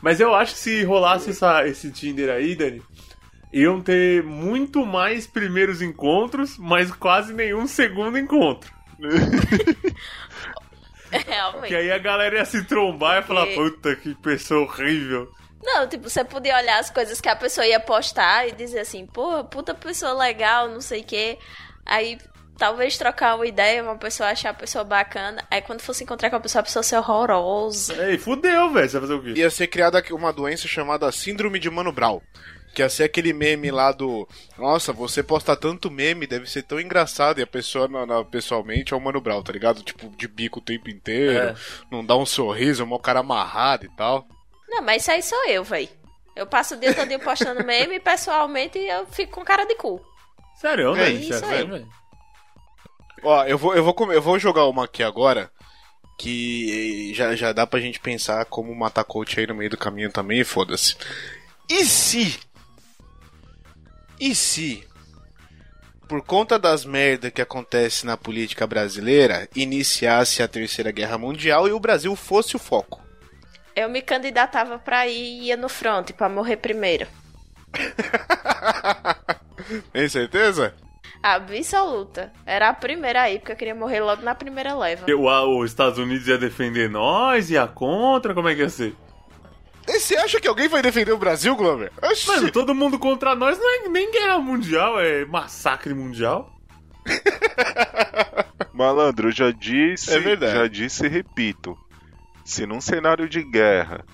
[0.00, 2.80] Mas eu acho que se rolasse essa, esse Tinder aí, Dani,
[3.56, 8.70] iam ter muito mais primeiros encontros, mas quase nenhum segundo encontro.
[11.10, 11.68] Realmente.
[11.68, 15.32] Que aí a galera ia se trombar e falar, puta, que pessoa horrível.
[15.62, 19.06] Não, tipo, você podia olhar as coisas que a pessoa ia postar e dizer assim,
[19.06, 21.38] pô, puta pessoa legal, não sei o quê.
[21.86, 22.18] Aí
[22.58, 25.42] talvez trocar uma ideia, uma pessoa achar a pessoa bacana.
[25.50, 27.94] Aí quando fosse encontrar com a pessoa, a pessoa ser horrorosa.
[28.04, 29.40] Ei, fudeu, velho, você vai fazer o quê?
[29.40, 32.20] Ia ser criada uma doença chamada Síndrome de Mano Brown.
[32.76, 34.28] Que ia ser aquele meme lá do.
[34.58, 37.38] Nossa, você posta tanto meme, deve ser tão engraçado.
[37.38, 39.82] E a pessoa na- na- pessoalmente é o Mano Brown, tá ligado?
[39.82, 41.38] Tipo, de bico o tempo inteiro.
[41.38, 41.54] É.
[41.90, 44.28] Não dá um sorriso, é um cara amarrado e tal.
[44.68, 45.88] Não, mas isso aí sou eu, véi.
[46.36, 49.98] Eu passo o dia todo postando meme e pessoalmente eu fico com cara de cu.
[50.60, 51.64] Sério, É velho, isso sério, aí.
[51.66, 51.88] velho.
[53.22, 55.50] Ó, eu vou, eu vou, eu vou jogar uma aqui agora.
[56.18, 60.12] Que já, já dá pra gente pensar como matar coach aí no meio do caminho
[60.12, 60.94] também, foda-se.
[61.70, 62.38] E se.
[64.20, 64.86] E se.
[66.08, 71.72] Por conta das merdas que acontece na política brasileira, iniciasse a Terceira Guerra Mundial e
[71.72, 73.02] o Brasil fosse o foco?
[73.74, 77.06] Eu me candidatava pra ir e ia no front pra morrer primeiro.
[79.92, 80.74] Tem certeza?
[81.22, 82.32] Absoluta.
[82.46, 85.06] Era a primeira aí, porque eu queria morrer logo na primeira leva.
[85.12, 88.94] O, a- os Estados Unidos ia defender nós, ia contra, como é que ia ser?
[89.88, 91.92] E você acha que alguém vai defender o Brasil, Glover?
[92.02, 92.26] Oxi.
[92.26, 96.52] Mano, todo mundo contra nós não é nem guerra mundial, é massacre mundial.
[98.72, 100.52] Malandro, eu já disse, É verdade.
[100.58, 101.76] já disse e repito.
[102.44, 104.04] Se num cenário de guerra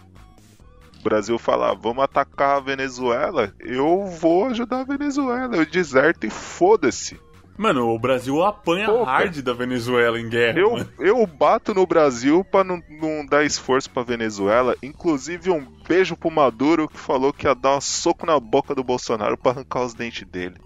[1.01, 5.57] o Brasil falar vamos atacar a Venezuela, eu vou ajudar a Venezuela.
[5.57, 7.19] Eu deserto e foda-se.
[7.57, 10.59] Mano, o Brasil apanha Pô, hard da Venezuela em guerra.
[10.59, 10.88] Eu, mano.
[10.99, 14.75] eu bato no Brasil pra não, não dar esforço pra Venezuela.
[14.83, 18.83] Inclusive, um beijo pro Maduro que falou que ia dar um soco na boca do
[18.83, 20.57] Bolsonaro pra arrancar os dentes dele.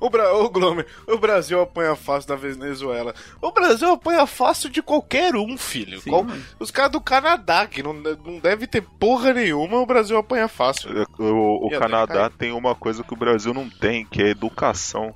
[0.00, 0.32] O, Bra...
[0.34, 3.14] o Glomer, o Brasil apanha fácil da Venezuela.
[3.40, 6.00] O Brasil apanha fácil de qualquer um, filho.
[6.00, 6.26] Sim, Qual-.
[6.58, 10.90] Os caras do Canadá, que não, não deve ter porra nenhuma, o Brasil apanha fácil.
[11.18, 15.14] O, o até Canadá tem uma coisa que o Brasil não tem, que é educação.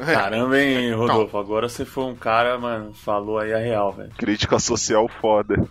[0.00, 0.14] É.
[0.14, 1.38] Caramba, hein, Rodolfo?
[1.38, 4.10] Agora você foi um cara, mano, falou aí a real, velho.
[4.16, 5.64] Crítica social foda.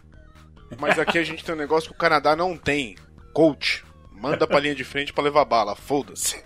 [0.79, 2.95] Mas aqui a gente tem um negócio que o Canadá não tem.
[3.33, 3.83] Coach.
[4.11, 5.75] Manda pra linha de frente pra levar bala.
[5.75, 6.41] Foda-se.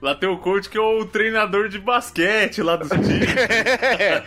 [0.00, 3.24] Lá tem o coach que é o treinador de basquete lá do time.
[3.24, 4.22] É,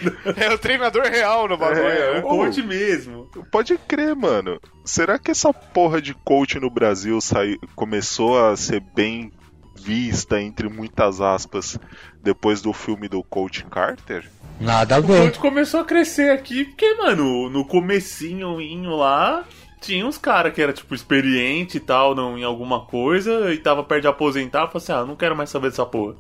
[0.46, 1.88] é o treinador real no bagulho.
[1.88, 2.20] É, né?
[2.20, 3.30] o coach mesmo.
[3.52, 4.60] Pode crer, mano.
[4.84, 7.58] Será que essa porra de coach no Brasil sai...
[7.76, 9.32] começou a ser bem
[9.78, 11.80] vista, entre muitas aspas,
[12.22, 14.30] depois do filme do Coach Carter?
[14.60, 15.22] Nada a O ver.
[15.26, 19.46] coach começou a crescer aqui, porque, mano, no comecinho inho lá,
[19.80, 23.84] tinha uns caras que era, tipo, experiente e tal, não, em alguma coisa, e tava
[23.84, 26.16] perto de aposentar, falou assim, ah, não quero mais saber dessa porra.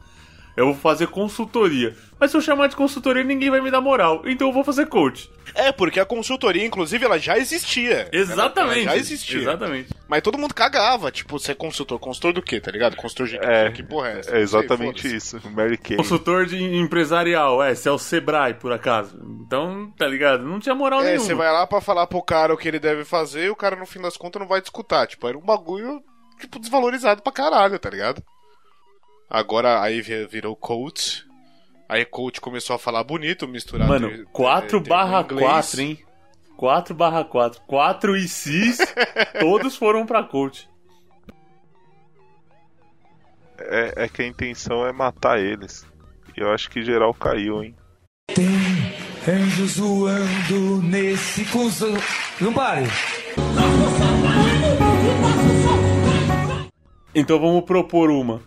[0.57, 1.95] Eu vou fazer consultoria.
[2.19, 4.23] Mas se eu chamar de consultoria, ninguém vai me dar moral.
[4.25, 5.29] Então eu vou fazer coach.
[5.53, 8.09] É, porque a consultoria, inclusive, ela já existia.
[8.11, 8.79] Exatamente.
[8.79, 9.37] Ela já existia.
[9.41, 9.93] Exatamente.
[10.07, 11.11] Mas todo mundo cagava.
[11.11, 11.99] Tipo, você é consultor.
[11.99, 12.95] Consultor do quê, tá ligado?
[12.95, 14.29] Consultor de É, que porra é essa?
[14.31, 15.15] É Não sei, exatamente foda-se.
[15.15, 15.41] isso.
[15.51, 15.97] Mary Kay.
[15.97, 19.15] Consultor de empresarial, é, se é o Sebrae, por acaso.
[19.45, 20.43] Então, tá ligado?
[20.43, 21.23] Não tinha moral É, nenhuma.
[21.23, 23.75] você vai lá pra falar pro cara o que ele deve fazer e o cara,
[23.75, 25.05] no fim das contas, não vai te escutar.
[25.05, 26.01] Tipo, era um bagulho,
[26.39, 28.23] tipo, desvalorizado pra caralho, tá ligado?
[29.29, 31.25] Agora, aí vi- virou coach.
[31.89, 33.89] Aí coach começou a falar bonito, misturado...
[33.89, 35.49] Mano, ter- 4 ter- barra ter inglês.
[35.49, 35.99] 4, hein?
[36.57, 37.61] 4 barra 4.
[37.67, 38.77] 4 e cis,
[39.39, 40.69] todos foram pra coach.
[43.59, 45.85] É, é que a intenção é matar eles.
[46.35, 47.75] E eu acho que geral caiu, hein?
[48.33, 48.45] Tem
[49.27, 51.93] anjos voando nesse cuzão.
[52.41, 52.83] Não pare.
[57.15, 58.41] Então vamos propor uma.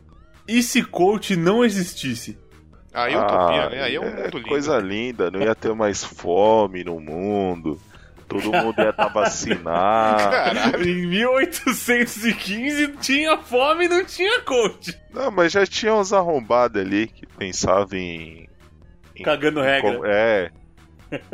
[0.52, 2.38] E se coach não existisse?
[2.92, 3.82] Aí é utopia, Ah, né?
[3.82, 4.48] Aí é um mundo lindo.
[4.48, 7.80] Coisa linda, não ia ter mais fome no mundo.
[8.26, 10.22] Todo mundo ia estar vacinado.
[10.30, 10.88] Caralho.
[10.88, 14.96] Em 1815 tinha fome e não tinha coach.
[15.12, 18.48] Não, mas já tinha uns arrombados ali que pensavam em.
[19.16, 19.96] em- Cagando em regra.
[19.98, 20.50] com- É.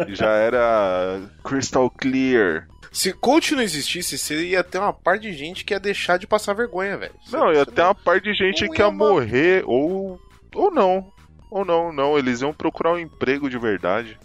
[0.09, 2.67] Já era crystal clear.
[2.97, 6.27] Se coach não existisse, você ia ter uma par de gente que ia deixar de
[6.27, 7.13] passar vergonha, velho.
[7.31, 10.19] Não, ia ter uma parte de gente que ia ia morrer ou.
[10.55, 11.13] ou não.
[11.51, 12.17] Ou não, não.
[12.19, 14.19] Eles iam procurar um emprego de verdade.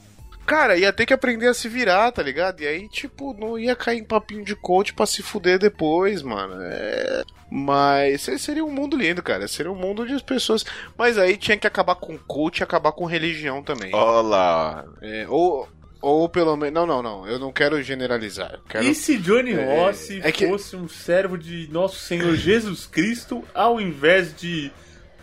[0.46, 2.62] Cara, ia ter que aprender a se virar, tá ligado?
[2.62, 6.56] E aí, tipo, não ia cair em papinho de coach pra se fuder depois, mano.
[6.62, 7.24] É...
[7.52, 9.50] Mas se- seria um mundo lindo, cara.
[9.50, 10.66] Seria um mundo de pessoas.
[10.98, 13.94] Mas aí tinha que acabar com coach e acabar com religião também.
[13.94, 14.86] Olha lá.
[15.02, 15.68] É, ou,
[16.02, 16.74] ou pelo menos.
[16.74, 17.28] Não, não, não.
[17.28, 18.52] Eu não quero generalizar.
[18.54, 18.86] Eu quero...
[18.86, 23.44] E se Johnny É, Rossi é que- fosse um servo de nosso Senhor Jesus Cristo
[23.54, 24.72] ao invés de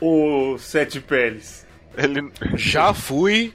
[0.00, 1.66] o Sete Peles?
[1.96, 2.30] Ele.
[2.54, 3.52] Já fui.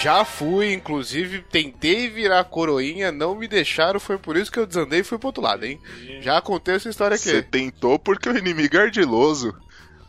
[0.00, 5.00] Já fui, inclusive, tentei virar coroinha, não me deixaram, foi por isso que eu desandei
[5.00, 5.80] e fui pro outro lado, hein?
[6.20, 7.24] Já contei essa história aqui.
[7.24, 9.52] Você tentou porque o inimigo é ardiloso.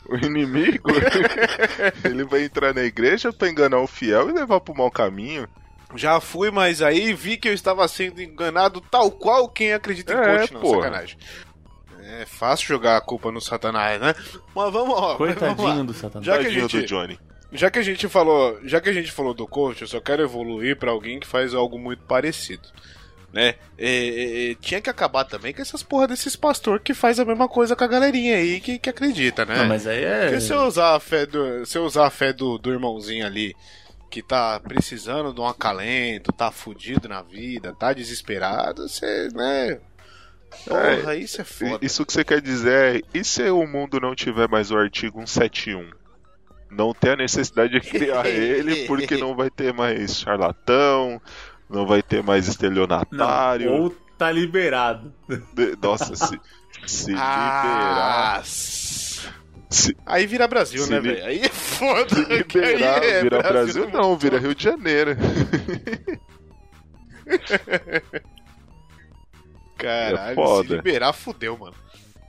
[0.08, 0.92] O inimigo,
[2.06, 5.48] ele vai entrar na igreja pra enganar o fiel e levar pro mau caminho.
[5.96, 10.18] Já fui, mas aí vi que eu estava sendo enganado tal qual quem acredita em
[10.18, 10.84] É, coach, não, porra.
[10.84, 11.18] sacanagem.
[12.04, 14.14] É fácil jogar a culpa no satanás, né?
[14.56, 15.16] Mas vamos, ó, vamos lá.
[15.18, 16.26] Coitadinho do Satanás.
[16.26, 17.20] Já que a gente- do Johnny.
[17.54, 20.24] Já que a gente falou, já que a gente falou do coach, eu só quero
[20.24, 22.68] evoluir pra alguém que faz algo muito parecido,
[23.34, 23.56] né?
[23.78, 27.50] É, é, tinha que acabar também com essas porra desses pastor que faz a mesma
[27.50, 29.58] coisa com a galerinha aí que, que acredita, né?
[29.58, 30.24] Não, mas aí é.
[30.28, 33.26] Porque se eu usar a fé do, se eu usar a fé do, do irmãozinho
[33.26, 33.54] ali
[34.12, 39.80] que tá precisando de um acalento, tá fudido na vida, tá desesperado, você, né?
[40.68, 41.80] Porra, isso é foda.
[41.82, 45.26] Isso que você quer dizer é, e se o mundo não tiver mais o artigo
[45.26, 45.90] 171?
[46.70, 51.22] Não ter a necessidade de criar ele, porque não vai ter mais charlatão,
[51.70, 53.72] não vai ter mais Não, estelionatário.
[53.72, 55.14] ou tá liberado.
[55.82, 56.40] Nossa, se,
[56.86, 58.36] se liberar.
[58.36, 59.11] Ah, s-
[59.72, 61.26] Se Aí vira Brasil, Se né, li- velho?
[61.26, 62.16] Aí é foda.
[62.20, 64.38] liberar, Aí é vira Brasil, no não, vira.
[64.38, 65.16] Rio de Janeiro.
[69.78, 70.68] Caralho, É foda.
[70.68, 71.76] se liberar, fudeu, mano.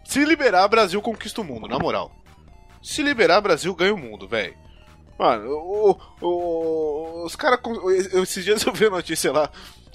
[0.05, 2.11] Se liberar, Brasil conquista o mundo, na moral.
[2.83, 4.55] Se liberar, Brasil ganha o mundo, velho.
[5.19, 7.61] Mano, o, o- os caras.
[8.15, 9.51] Esses dias eu vi a notícia lá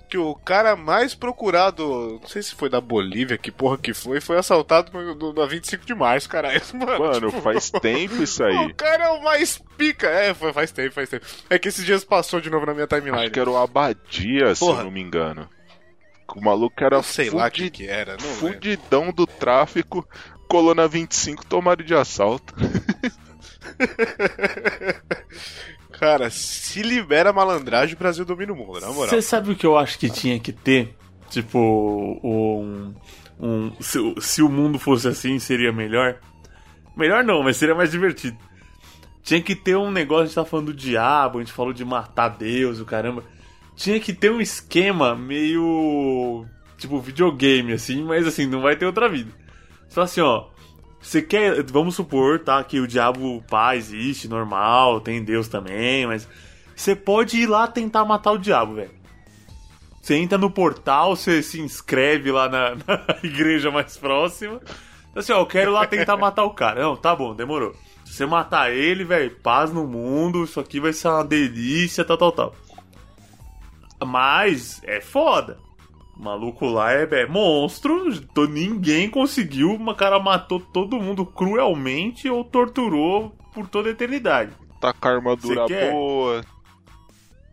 [0.07, 4.21] que o cara mais procurado, não sei se foi da Bolívia, que porra que foi,
[4.21, 6.61] foi assaltado no, no, no 25 de março, caralho.
[6.73, 8.67] Mano, Mano, tipo, faz tempo isso aí.
[8.67, 10.07] O cara é o mais pica.
[10.07, 11.25] É, faz tempo, faz tempo.
[11.49, 13.23] É que esses dias passou de novo na minha timeline.
[13.23, 15.47] Acho que era o Abadia, se eu não me engano.
[16.35, 18.53] O maluco era Eu sei lá o que, que era, não lembro.
[18.53, 20.07] fudidão do tráfico,
[20.47, 22.53] colou na 25, tomaram de assalto.
[25.99, 29.09] Cara, se libera a malandragem, o Brasil domina o mundo, na moral.
[29.09, 30.95] Você sabe o que eu acho que tinha que ter?
[31.29, 31.59] Tipo,
[32.23, 32.93] um.
[33.39, 36.17] um se, o- se o mundo fosse assim, seria melhor?
[36.95, 38.37] Melhor não, mas seria mais divertido.
[39.23, 41.83] Tinha que ter um negócio, a gente tá falando do diabo, a gente falou de
[41.83, 43.23] matar Deus, o caramba.
[43.75, 46.45] Tinha que ter um esquema meio.
[46.77, 49.31] Tipo, videogame, assim, mas assim, não vai ter outra vida.
[49.89, 50.47] Só assim, ó.
[51.01, 51.63] Você quer.
[51.63, 52.63] Vamos supor, tá?
[52.63, 56.27] Que o diabo pá existe, normal, tem Deus também, mas.
[56.75, 58.91] Você pode ir lá tentar matar o diabo, velho.
[60.01, 64.61] Você entra no portal, você se inscreve lá na, na igreja mais próxima.
[65.15, 66.81] Assim, ó, eu quero lá tentar matar o cara.
[66.81, 67.75] Não, tá bom, demorou.
[68.05, 72.17] Se você matar ele, velho, paz no mundo, isso aqui vai ser uma delícia, tal,
[72.17, 72.55] tal, tal.
[74.05, 75.57] Mas é foda.
[76.17, 78.09] O maluco lá é, é monstro,
[78.49, 84.51] ninguém conseguiu, o cara matou todo mundo cruelmente ou torturou por toda a eternidade.
[84.81, 86.41] Tá com a armadura boa.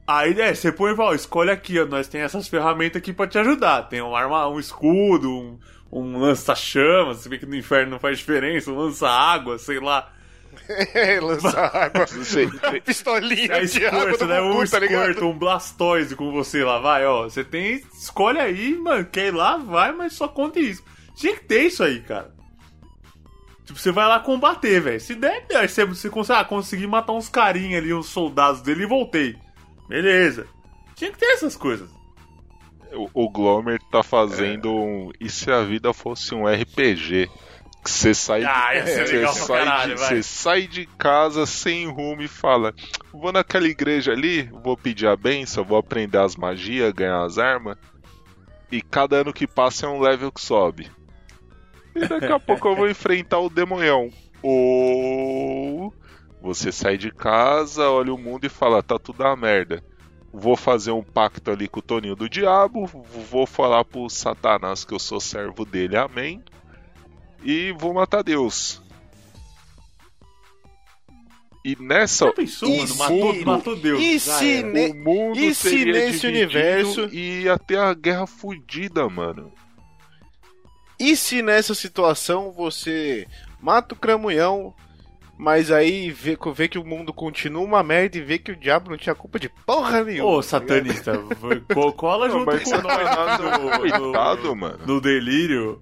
[0.07, 3.27] Aí, é, você põe e fala, escolhe aqui, ó, nós tem essas ferramentas aqui pra
[3.27, 3.85] te ajudar.
[3.85, 5.59] Tem um arma, um escudo, um,
[5.91, 10.13] um lança-chamas, se bem que no inferno não faz diferença, um lança-água, sei lá.
[10.95, 12.07] É, lança água.
[12.07, 14.41] Sei- sei- Pistolinha É de água né?
[14.41, 17.25] Um tá um Blastoise com você lá, vai, ó.
[17.25, 17.83] Você tem.
[17.93, 19.05] Escolhe aí, mano.
[19.05, 20.83] Quer ir lá, vai, mas só conta isso.
[21.15, 22.33] Tinha que ter isso aí, cara.
[23.65, 25.01] Tipo, você vai lá combater, velho.
[25.01, 25.69] Se der, der.
[25.69, 29.37] Você, você consegue ah, conseguir matar uns carinha ali, uns soldados dele e voltei.
[29.89, 30.47] Beleza.
[30.95, 31.89] Tinha que ter essas coisas.
[32.93, 35.11] O, o Glomer tá fazendo um.
[35.19, 37.29] E se a vida fosse um RPG?
[37.85, 41.87] Que você sai, Ah, ia ser você sai, caralho, de, você sai de casa sem
[41.87, 42.75] rumo e fala:
[43.13, 47.77] Vou naquela igreja ali, vou pedir a benção, vou aprender as magias, ganhar as armas.
[48.73, 50.91] E cada ano que passa é um level que sobe.
[51.95, 54.11] E daqui a pouco eu vou enfrentar o demonhão.
[54.43, 55.93] Ou
[56.41, 59.85] você sai de casa, olha o mundo e fala: Tá tudo a merda.
[60.33, 62.87] Vou fazer um pacto ali com o Toninho do Diabo.
[63.31, 66.43] Vou falar pro Satanás que eu sou servo dele, amém.
[67.45, 68.81] E vou matar Deus.
[71.65, 72.27] E nessa.
[72.27, 72.89] Já pensou, E mano?
[72.89, 74.01] se- Matou, matou Deus.
[74.03, 74.67] e se era.
[74.69, 79.51] ne- O mundo E se seria nesse universo- E ter a guerra fudida, mano.
[81.01, 83.27] E se nessa situação você
[83.61, 84.75] mata o cramunhão,
[85.39, 88.91] mas aí vê, vê que o mundo continua uma merda e vê que o diabo
[88.91, 90.31] não tinha culpa de porra nenhuma.
[90.31, 91.19] Ô, tá satanista,
[91.73, 93.09] co- cola Não, junto mas com nós
[94.13, 94.87] no, mano.
[94.87, 95.81] no delírio.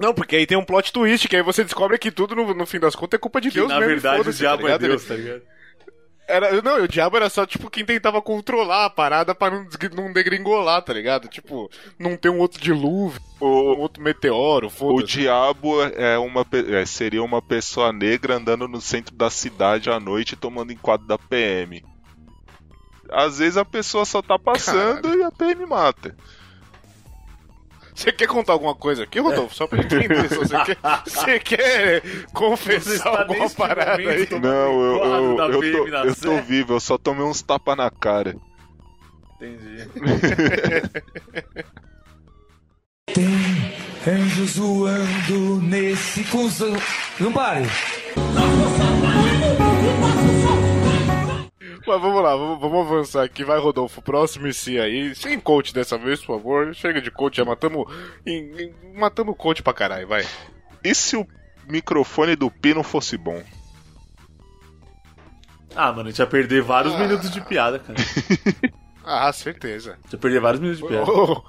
[0.00, 2.64] Não, porque aí tem um plot twist, que aí você descobre que tudo, no, no
[2.66, 3.90] fim das contas, é culpa de Que Deus na mesmo.
[3.90, 4.78] e verdade o foda-se, diabo tá é?
[4.78, 5.42] Deus, tá ligado?
[6.26, 10.12] Era, não, o diabo era só, tipo, quem tentava controlar a parada pra não, não
[10.12, 11.26] degringolar, tá ligado?
[11.26, 15.08] Tipo, não ter um outro dilúvio, um outro meteoro, O foda-se.
[15.18, 20.36] diabo é uma, é, seria uma pessoa negra andando no centro da cidade à noite
[20.36, 21.84] tomando enquadro da PM.
[23.10, 26.16] Às vezes a pessoa só tá passando e a PM mata.
[28.00, 29.54] Você quer contar alguma coisa aqui, Rodolfo?
[29.54, 30.26] Só pra entender.
[30.26, 34.26] você, quer, você quer confessar alguma parada aí?
[34.40, 37.76] Não, eu, eu, da eu, PM tô, eu tô vivo, eu só tomei uns tapas
[37.76, 38.34] na cara.
[39.36, 39.86] Entendi.
[43.12, 43.74] Tem
[44.06, 46.74] anjos voando nesse cuzão.
[47.18, 47.66] Não pare.
[51.86, 53.42] Mas vamos lá, vamos, vamos avançar aqui.
[53.44, 55.14] Vai, Rodolfo, próximo e si aí.
[55.14, 56.74] Sem coach dessa vez, por favor.
[56.74, 57.86] Chega de coach, já matamos.
[58.26, 60.24] em- em- matamos coach pra caralho, vai.
[60.84, 61.26] E se o
[61.68, 63.42] microfone do Pi não fosse bom?
[65.74, 67.98] Ah, mano, a gente ia perder vários minutos de piada, cara.
[69.02, 69.92] Ah, certeza.
[69.92, 71.10] A gente ia perder vários minutos de piada.
[71.10, 71.42] O,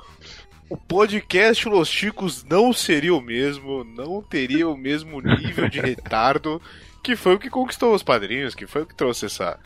[0.69, 6.61] o podcast Los Chicos não seria o mesmo, não teria o mesmo nível de retardo
[7.03, 9.59] que foi o que conquistou os padrinhos, que foi o que trouxe essa,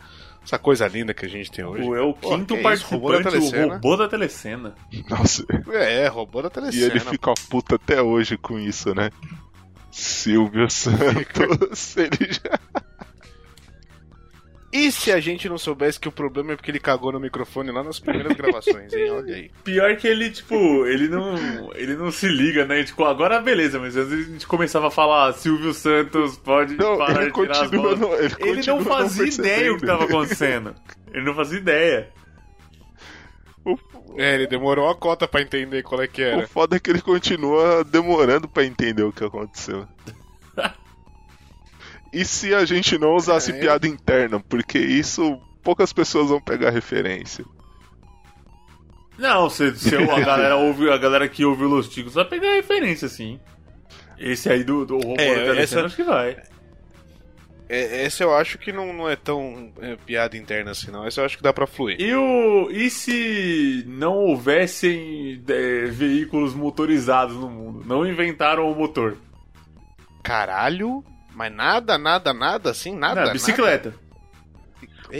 [0.45, 1.83] essa coisa linda que a gente tem hoje.
[1.87, 4.75] O- É o Pô, quinto que isso, robô da participante, o robô da telecena.
[5.09, 6.85] Nossa, É, roubou da e telecena.
[6.85, 9.09] ele fica puto até hoje com isso, né?
[9.91, 12.59] Silvio Santos, ele já...
[14.77, 17.71] E se a gente não soubesse que o problema é porque ele cagou no microfone
[17.71, 19.09] lá nas primeiras gravações, hein?
[19.09, 19.51] Olha aí.
[19.63, 22.83] Pior que ele, tipo, ele não, ele não se liga, né?
[22.83, 26.97] Tipo, agora beleza, mas às vezes a gente começava a falar Silvio Santos pode Não,
[26.97, 27.99] parar ele de tirar as continua bolas.
[27.99, 30.75] não- ele Ele não continua não fazia ideia o que tava acontecendo.
[31.13, 32.09] Ele não fazia ideia.
[34.17, 36.47] É, ele demorou a cota pra entender qual é que O era.
[36.47, 39.87] foda é que ele continua demorando pra entender o que aconteceu.
[42.15, 43.59] E se a gente não usasse É.
[43.59, 44.39] piada interna?
[44.39, 47.43] Porque isso poucas pessoas vão pegar referência.
[49.17, 52.53] Não, se, se a galera ouve, a galera que ouve o Los Ticos vai pegar
[52.53, 53.39] referência, sim.
[54.17, 56.37] Esse aí do, do robô É, da essa- acho que vai.
[57.67, 61.07] É, esse eu acho que não, não é tão é, piada interna assim, não.
[61.07, 61.99] Esse eu acho que dá pra fluir.
[61.99, 67.83] E, o, e se não houvessem é, veículos motorizados no mundo?
[67.85, 69.17] Não inventaram o motor?
[70.23, 71.03] Caralho,
[71.35, 73.25] mas nada, nada, nada assim, nada.
[73.25, 73.89] Não, bicicleta.
[73.89, 74.05] nada.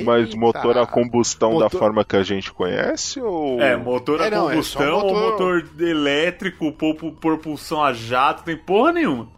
[0.04, 3.62] Mas motor a combustão da Motor- forma que a gente conhece ou.
[3.62, 6.72] É, motor a É, não, é combustão só ou motor- motor elétrico,
[7.22, 9.30] propulsão a jato, tem porra nenhuma.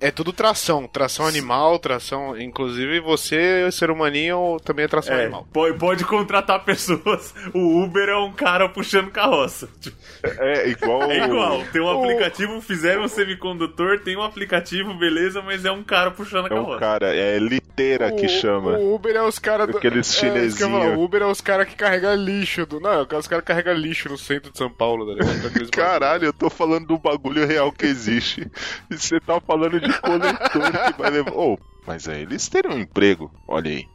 [0.00, 2.38] É tudo tração, tração animal, tração.
[2.40, 5.46] Inclusive você, ser humaninho, também é tração É, animal.
[5.52, 7.34] pode, pode contratar pessoas.
[7.52, 9.68] O Uber é um cara puxando carroça.
[9.80, 9.96] Tipo,
[10.38, 11.10] É igual.
[11.10, 11.62] É igual.
[11.72, 16.10] Tem um o- aplicativo, fizeram um semicondutor, tem um aplicativo, beleza, mas é um cara
[16.10, 16.78] puxando a É um carroça.
[16.78, 18.72] cara, é liteira que O- chama.
[18.78, 19.78] O Uber é os caras do.
[19.78, 20.70] Aqueles é, isso que eu ia chinesinho.
[20.80, 22.78] falar, O Uber é os caras que carregam lixo do.
[22.80, 25.14] Não, é os caras que carregam lixo no centro de São Paulo?
[25.14, 28.46] Daqueles Caralho, eu tô falando do bagulho real que existe.
[28.90, 31.32] E você tá falando de coletor que vai levar.
[31.34, 33.86] Oh, mas aí eles teriam um emprego, olha aí.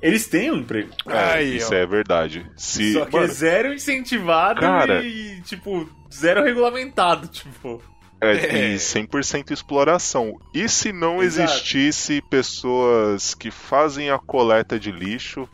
[0.00, 0.90] Eles têm um emprego.
[1.08, 1.76] É, Aí, isso ó.
[1.76, 2.44] é verdade.
[2.56, 7.80] Se, Só que é mano, zero incentivado Cara- e, tipo, zero regulamentado, tipo.
[8.20, 8.68] é, É.
[8.74, 10.32] e 100% exploração.
[10.52, 11.52] E se não Exato.
[11.52, 15.48] existisse pessoas que fazem a coleta de lixo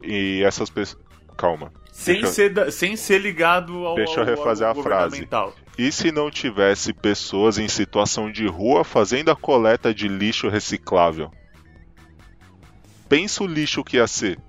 [0.00, 1.02] e essas pessoas.
[1.36, 1.72] Calma.
[1.92, 3.96] Sem, ser, da- sem ser ligado ao.
[3.96, 5.28] Deixa eu ao- refazer ao a frase.
[5.78, 11.30] E se não tivesse pessoas em situação de rua fazendo a coleta de lixo reciclável?
[13.08, 14.40] Pensa o lixo que ia ser.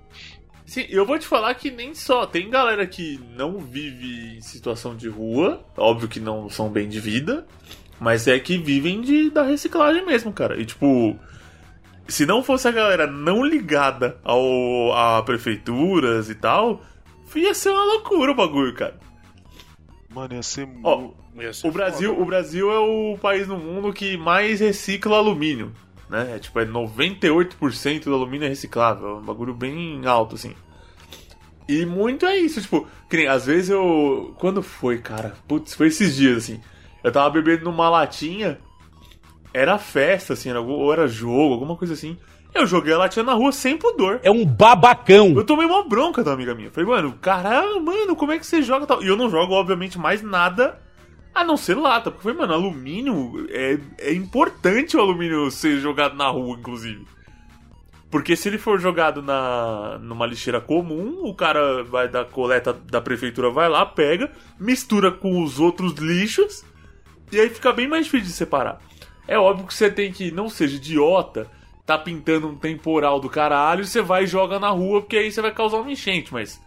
[0.66, 2.26] Sim, eu vou te falar que nem só.
[2.26, 6.98] Tem galera que não vive em situação de rua, óbvio que não são bem de
[6.98, 7.46] vida,
[8.00, 10.60] mas é que vivem de, da reciclagem mesmo, cara.
[10.60, 11.16] E tipo,
[12.08, 16.82] se não fosse a galera não ligada ao, a prefeituras e tal,
[17.36, 18.98] ia ser uma loucura o bagulho, cara.
[20.12, 22.22] Mano, ia ser mu- Ia ser O Brasil, foda.
[22.22, 25.72] o Brasil é o país no mundo que mais recicla alumínio,
[26.08, 26.34] né?
[26.34, 30.54] É, tipo, é 98% do alumínio é reciclável, é um bagulho bem alto, assim.
[31.68, 34.34] E muito é isso, tipo, que nem, às vezes eu...
[34.40, 35.36] Quando foi, cara?
[35.46, 36.60] Putz, foi esses dias, assim.
[37.04, 38.58] Eu tava bebendo numa latinha,
[39.54, 42.18] era festa, assim, era, ou era jogo, alguma coisa assim.
[42.54, 44.20] Eu joguei a latinha na rua sem pudor.
[44.22, 45.32] É um babacão.
[45.36, 46.70] Eu tomei uma bronca da amiga minha.
[46.70, 49.02] Falei, mano, caralho, mano, como é que você joga tal?
[49.02, 50.80] E eu não jogo, obviamente, mais nada
[51.34, 52.10] a não ser lata.
[52.10, 57.06] Porque eu falei, mano, alumínio é, é importante o alumínio ser jogado na rua, inclusive.
[58.10, 63.00] Porque se ele for jogado na numa lixeira comum, o cara vai da coleta da
[63.00, 66.64] prefeitura, vai lá, pega, mistura com os outros lixos,
[67.30, 68.80] e aí fica bem mais difícil de separar.
[69.28, 71.46] É óbvio que você tem que, não seja idiota,
[71.96, 75.40] tá pintando um temporal do caralho, você vai e joga na rua, porque aí você
[75.40, 76.60] vai causar uma enchente, mas.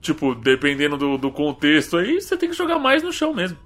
[0.00, 3.56] Tipo, dependendo do, do contexto aí, você tem que jogar mais no chão mesmo.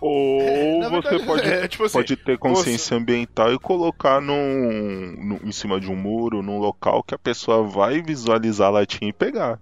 [0.00, 5.14] Ou na você verdade, pode, é, tipo assim, pode ter consciência ambiental e colocar num,
[5.18, 9.10] num- em cima de um muro, num local que a pessoa vai visualizar a latinha
[9.10, 9.60] e pegar.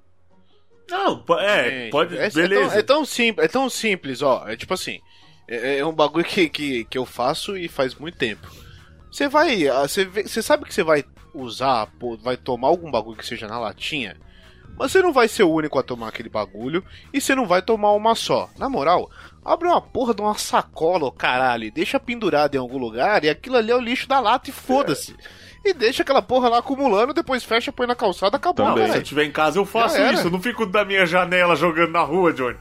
[0.88, 2.16] Não, é, Gente, pode.
[2.16, 2.68] é, é beleza.
[2.70, 4.44] tão, é tão simples, é tão simples, ó.
[4.48, 5.00] É tipo assim,
[5.48, 8.48] é, é um bagulho que, que, que eu faço e faz muito tempo.
[9.10, 11.04] Você vai, ah, você, sabe que você vai
[11.34, 14.16] usar, pô, vai tomar algum bagulho que seja na latinha,
[14.78, 17.60] mas você não vai ser o único a tomar aquele bagulho e você não vai
[17.60, 18.48] tomar uma só.
[18.56, 19.10] Na moral,
[19.44, 23.28] abre uma porra de uma sacola, ô caralho, e deixa pendurado em algum lugar e
[23.28, 25.14] aquilo ali é o lixo da lata e foda-se.
[25.62, 29.02] E deixa aquela porra lá acumulando, depois fecha, põe na calçada, acabou, Não, se eu
[29.02, 30.28] tiver em casa, eu faço Já isso.
[30.28, 32.56] Eu não fico da minha janela jogando na rua, Johnny.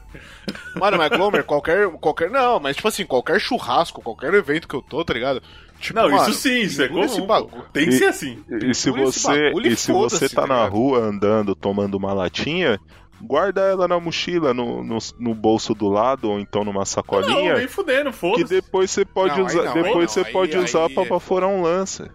[0.76, 2.28] Mano, mas Glomer, qualquer, qualquer.
[2.28, 5.42] Não, mas tipo assim, qualquer churrasco, qualquer evento que eu tô, tá ligado?
[5.80, 7.04] Tipo, Não, mano, isso sim, isso é comum.
[7.04, 7.64] esse bagulho.
[7.72, 8.44] Tem que E- ser assim.
[8.50, 11.96] E se Segura esse você, bagulho e e se você tá na rua andando, tomando
[11.96, 12.78] uma latinha,
[13.22, 17.54] guarda ela na mochila, no, no, no bolso do lado, ou então numa Não, sacolinha,
[17.56, 18.44] nem fudendo, que foda-se.
[18.44, 20.90] depois você pode Não, aí usar, não, aí depois não, você aí- pode aí usar
[20.90, 22.10] pra é baforar um lança.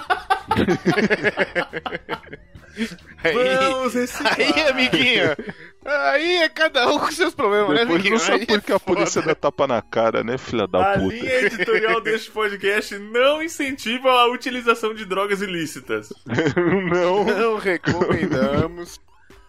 [3.22, 4.34] Aí, Vamos reciclar.
[4.38, 5.36] aí, amiguinho.
[5.84, 8.14] Aí é cada um com seus problemas, né, Depois amiguinho?
[8.14, 10.98] não sabe por que a é polícia dá tapa na cara, né, filha da A
[10.98, 11.14] puta.
[11.14, 16.12] linha editorial deste podcast não incentiva a utilização de drogas ilícitas.
[16.56, 17.24] não.
[17.24, 19.00] Não recomendamos.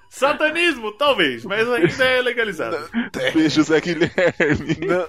[0.09, 2.77] Satanismo, talvez, mas ainda é legalizado.
[3.33, 4.77] Beijo, Zé Guilherme.
[4.87, 5.07] Não,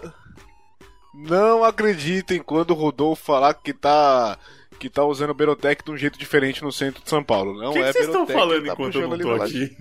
[1.15, 4.39] não acreditem quando o Rodolfo falar que tá.
[4.79, 7.55] Que tá usando o Berotec de um jeito diferente no centro de São Paulo.
[7.57, 9.77] Não O que, que é vocês estão falando tá enquanto eu não tô aqui?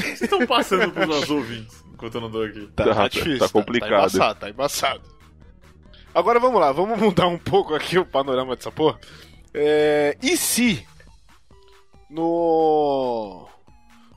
[0.00, 2.66] Vocês estão passando pros nossos ouvintes enquanto eu não dou aqui?
[2.74, 3.50] Tá, Tá, tá tá difícil.
[3.50, 3.90] complicado.
[3.90, 5.02] Tá embaçado, tá embaçado.
[6.14, 8.98] Agora vamos lá, vamos mudar um pouco aqui o panorama dessa porra.
[9.54, 10.86] É, e se
[12.08, 13.46] no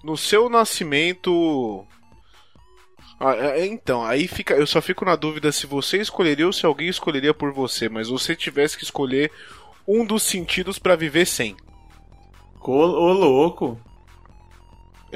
[0.03, 1.85] no seu nascimento
[3.19, 6.65] Ah, é, então, aí fica, eu só fico na dúvida se você escolheria ou se
[6.65, 9.31] alguém escolheria por você, mas você tivesse que escolher
[9.87, 11.55] um dos sentidos pra viver sem.
[12.59, 13.79] Ô, ô, louco.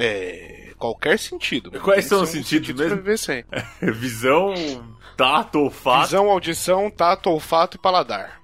[0.00, 1.72] É, qualquer sentido.
[1.80, 2.96] Quais são os sentidos pra mesmo?
[2.98, 3.44] viver sem.
[3.82, 4.54] Visão,
[5.16, 8.40] tato, olfato, Visão, audição, tato, olfato e paladar.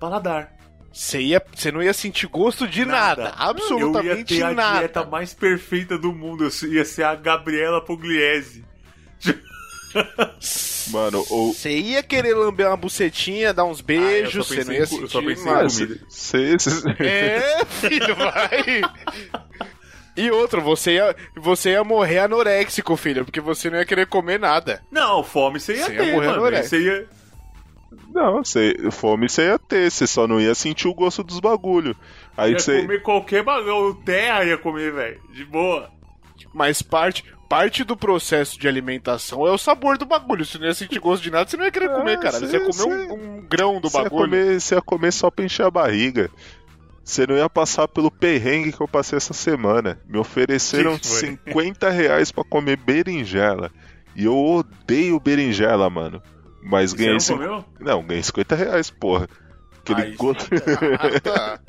[0.00, 0.52] paladar.
[0.92, 4.78] Você ia, você não ia sentir gosto de nada, Eu ia absolutamente ter a nada.
[4.80, 6.44] dieta mais perfeita do mundo.
[6.62, 8.64] Eu ia ser a Gabriela Pugliese.
[10.90, 11.52] Mano, ou.
[11.54, 14.74] Você ia querer lamber uma bucetinha, dar uns Ah, beijos, eu só você não pensei
[14.74, 15.68] ia em- eu só sentir pensei em nada.
[15.68, 16.00] comida.
[16.08, 18.80] Cê, cê- É, filho, vai.
[20.16, 24.38] E outro, você ia, você ia morrer anoréxico, filho, porque você não ia querer comer
[24.38, 24.80] nada.
[24.90, 26.50] Não, fome você ia Você ia ter, morrer mano.
[26.50, 27.06] no Você ia...
[28.12, 31.96] Não, cê, fome você ia ter, você só não ia sentir o gosto dos bagulho.
[32.36, 32.82] Aí ia você.
[32.82, 33.94] comer qualquer bagulho.
[34.04, 35.20] Terra ia comer, velho.
[35.32, 35.90] De boa.
[36.52, 40.44] Mas parte, parte do processo de alimentação é o sabor do bagulho.
[40.44, 42.38] Se não ia sentir gosto de nada, você não ia querer Ah, comer, cara.
[42.38, 44.24] Você ia comer um, um grão do Você ia, bagulho.
[44.30, 46.30] comer, você ia comer só pra encher a barriga.
[47.04, 50.00] Você não ia passar pelo perrengue que eu passei essa semana.
[50.08, 51.20] Me ofereceram Que foi?
[51.46, 53.70] 50 reais pra comer berinjela.
[54.16, 56.22] E eu odeio berinjela, mano.
[56.62, 57.12] Mas Você ganhei.
[57.12, 57.64] não cin- comeu?
[57.78, 59.28] Não, ganhei 50 reais, porra.
[59.80, 60.48] Aquele Aí gosto.
[60.98, 61.60] Ah, tá.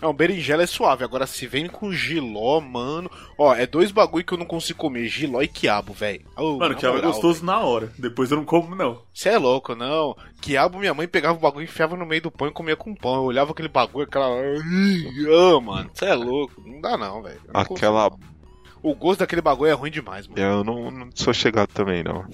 [0.00, 1.04] Não, berinjela é suave.
[1.04, 3.10] Agora, se vem com giló, mano.
[3.38, 6.24] Ó, é dois bagulho que eu não consigo comer: giló e quiabo, velho.
[6.36, 7.90] Mano, quiabo é gostoso na hora.
[7.98, 9.02] Depois eu não como, não.
[9.12, 10.14] Você é louco, não.
[10.40, 13.16] Quiabo, minha mãe pegava o bagulho, enfiava no meio do pão e comia com pão.
[13.16, 14.26] Eu olhava aquele bagulho, aquela.
[14.28, 16.62] Ah, mano, você é louco.
[16.64, 17.40] Não dá, não, velho.
[17.54, 18.10] Aquela.
[18.10, 18.36] consigo.
[18.82, 20.40] O gosto daquele bagulho é ruim demais, mano.
[20.40, 22.24] Eu não, não sou chegado também, não.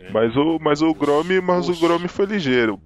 [0.00, 0.10] É.
[0.10, 1.80] Mas o, mas o Grome, mas o Gosto.
[1.80, 2.80] Grome foi ligeiro.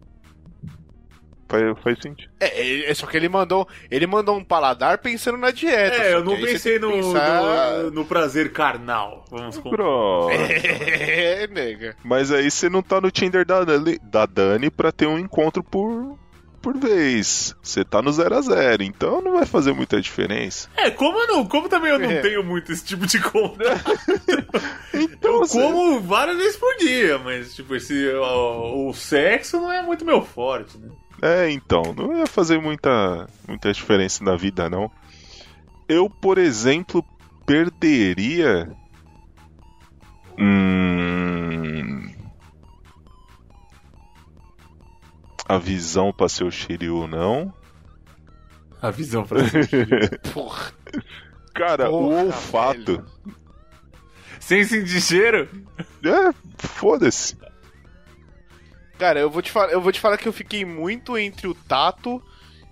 [1.53, 2.30] Faz, faz sentido.
[2.40, 5.96] É, é, é só que ele mandou, ele mandou um paladar pensando na dieta.
[6.03, 9.24] É, eu não pensei no, pensar- no, no prazer carnal.
[9.30, 9.70] Vamos com...
[9.70, 10.34] Grome.
[10.34, 11.94] É, nega.
[12.03, 15.62] Mas aí você não tá no Tinder da, Dani- da Dani pra ter um encontro
[15.62, 16.18] por,
[16.63, 17.55] por vez.
[17.63, 20.69] Você tá no 0 a 0 então não vai fazer muita diferença.
[20.77, 22.21] É, como eu não, como também eu não É.
[22.21, 23.65] tenho muito esse tipo de conta.
[24.95, 29.73] Então, Eu você- como várias vezes por dia, mas tipo, esse, o, o sexo não
[29.73, 30.89] é muito meu forte, né?
[31.23, 34.91] É, então, não ia fazer muita, muita diferença na vida, não.
[35.89, 37.03] Eu, por exemplo,
[37.47, 38.71] perderia.
[40.39, 41.91] Hum.
[45.49, 47.53] A visão pra ser o Shiryu, não.
[48.80, 49.40] A visão pra
[50.32, 50.72] Porra.
[51.55, 52.97] Cara, o Porra, olfato.
[52.97, 53.07] velho.
[54.40, 55.49] Sem sentir cheiro?
[56.05, 57.36] É, foda-se.
[58.99, 61.55] Cara, eu vou te falar, eu vou te falar que eu fiquei muito entre o
[61.55, 62.22] tato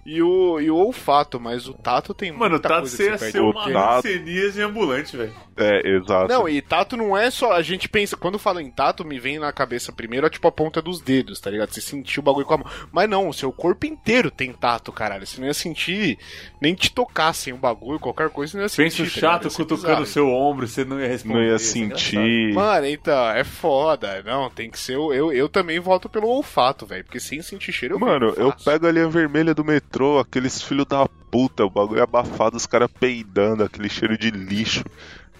[0.04, 3.10] e o, e o olfato, mas o tato tem Mano, muita tá coisa você que
[3.10, 3.46] ia você ser perde.
[3.46, 3.94] uma O tato.
[4.06, 5.32] Rancenias de ambulante, velho.
[5.56, 6.32] É, exato.
[6.32, 7.52] Não, e tato não é só.
[7.52, 8.16] A gente pensa.
[8.16, 11.38] Quando fala em tato, me vem na cabeça primeiro a, tipo a ponta dos dedos,
[11.38, 11.70] tá ligado?
[11.70, 12.66] Você sentiu o bagulho com a mão.
[12.90, 15.26] Mas não, o seu corpo inteiro tem tato, caralho.
[15.26, 16.18] Você não ia sentir.
[16.62, 18.82] Nem te tocassem o bagulho, qualquer coisa, você não ia sentir.
[18.96, 21.34] Pensa o tá chato ser cutucando o seu ombro, você não ia responder.
[21.34, 22.54] não ia é sentir.
[22.54, 24.22] Mano, então, é foda.
[24.24, 24.96] Não, tem que ser.
[24.96, 27.04] o- Eu, eu também volto pelo olfato, velho.
[27.04, 29.89] Porque sem sentir cheiro eu Mano, eu pego a linha vermelha do metrô,
[30.20, 34.84] aqueles filhos da puta, o bagulho abafado, os caras peidando, aquele cheiro de lixo.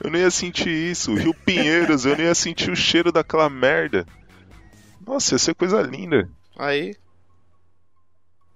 [0.02, 1.14] Eu não ia sentir isso.
[1.14, 4.06] Rio Pinheiros, eu não ia sentir o cheiro daquela merda.
[5.06, 6.28] Nossa, ia ser coisa linda.
[6.58, 6.94] Aí.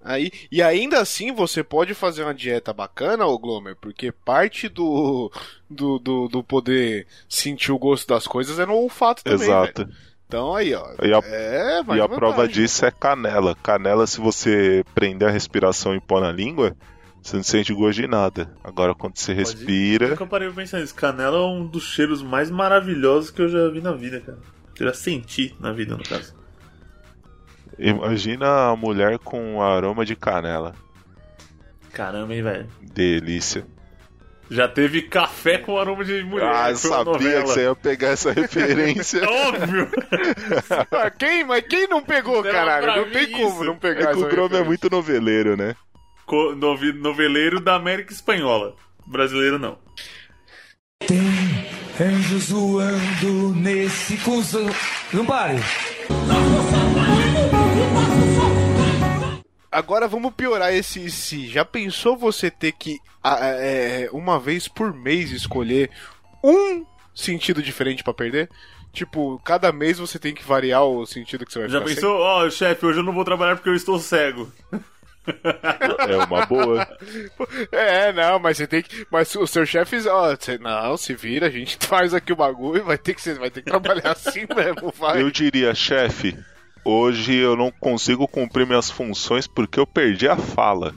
[0.03, 5.33] Aí, e ainda assim você pode fazer uma dieta bacana, ô Glomer, porque parte do,
[5.69, 9.49] do, do, do poder sentir o gosto das coisas é no olfato também.
[9.85, 9.97] velho.
[10.35, 10.89] Então aí, ó.
[11.01, 13.55] E a, é, vai e a prova disso é canela.
[13.63, 16.77] Canela, se você prender a respiração e pôr na língua,
[17.23, 18.53] você não sente gosto de nada.
[18.65, 20.09] Agora, quando você respira.
[20.09, 20.93] Nunca parei pra pensar nisso.
[20.93, 24.39] Canela é um dos cheiros mais maravilhosos que eu já vi na vida, cara.
[24.75, 26.35] Que eu já senti na vida, no caso.
[27.79, 30.75] Imagina a mulher com aroma de canela.
[31.93, 32.67] Caramba, hein, velho.
[32.93, 33.65] Delícia.
[34.51, 36.47] Já teve café com aroma de mulher.
[36.53, 37.43] ah, eu sabia novela.
[37.43, 39.23] que você ia pegar essa referência.
[39.29, 39.91] Óbvio!
[40.91, 43.05] Ah, quem, mas quem não pegou, Não, caralho?
[43.05, 43.65] Não tem como isso.
[43.65, 45.75] não É pegar que o Grome é muito noveleiro, né?
[46.27, 48.75] Co- novi- noveleiro da América Espanhola.
[49.07, 49.79] Brasileiro não.
[51.07, 51.21] Tem
[52.01, 54.71] anjos voando nesse cuzão.
[55.13, 55.59] Não pare.
[59.75, 61.49] Agora vamos piorar esse se.
[61.49, 65.91] Já pensou você ter que, é, uma vez por mês, escolher
[66.43, 68.49] um sentido diferente pra perder?
[68.93, 72.17] Tipo, cada mês você tem que variar o sentido que você vai Já pensou?
[72.21, 74.51] Ó, chefe, hoje eu não vou trabalhar porque eu estou cego.
[76.07, 76.87] É uma boa.
[77.73, 79.07] É, não, mas você tem que.
[79.11, 82.85] Mas o seu chefe, ó, você, não, se vira, a gente faz aqui o bagulho,
[82.85, 85.23] vai ter que, você vai ter que trabalhar assim mesmo, vai.
[85.23, 86.37] Eu diria, chefe,
[86.85, 90.95] hoje eu não consigo cumprir minhas funções porque eu perdi a fala.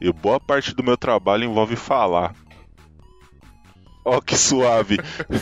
[0.00, 2.34] E boa parte do meu trabalho envolve falar.
[4.04, 4.98] Ó, que suave.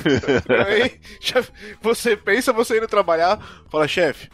[0.66, 4.30] Aí, chefe, você pensa você indo trabalhar, fala, chefe,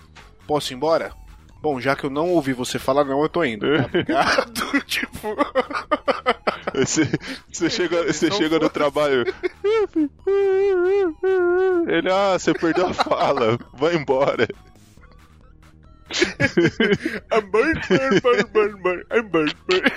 [0.46, 1.12] posso ir embora?
[1.60, 3.66] Bom, já que eu não ouvi você falar não, eu tô indo.
[3.82, 4.80] Obrigado.
[4.86, 5.36] tipo.
[6.74, 7.10] Você,
[7.50, 9.24] você chega, você Não chega no trabalho.
[11.88, 14.46] Ele, ah, você perdeu a fala, vai embora.
[17.32, 19.90] I'm burn, burn, burn, burn, burn, I'm burn, burn.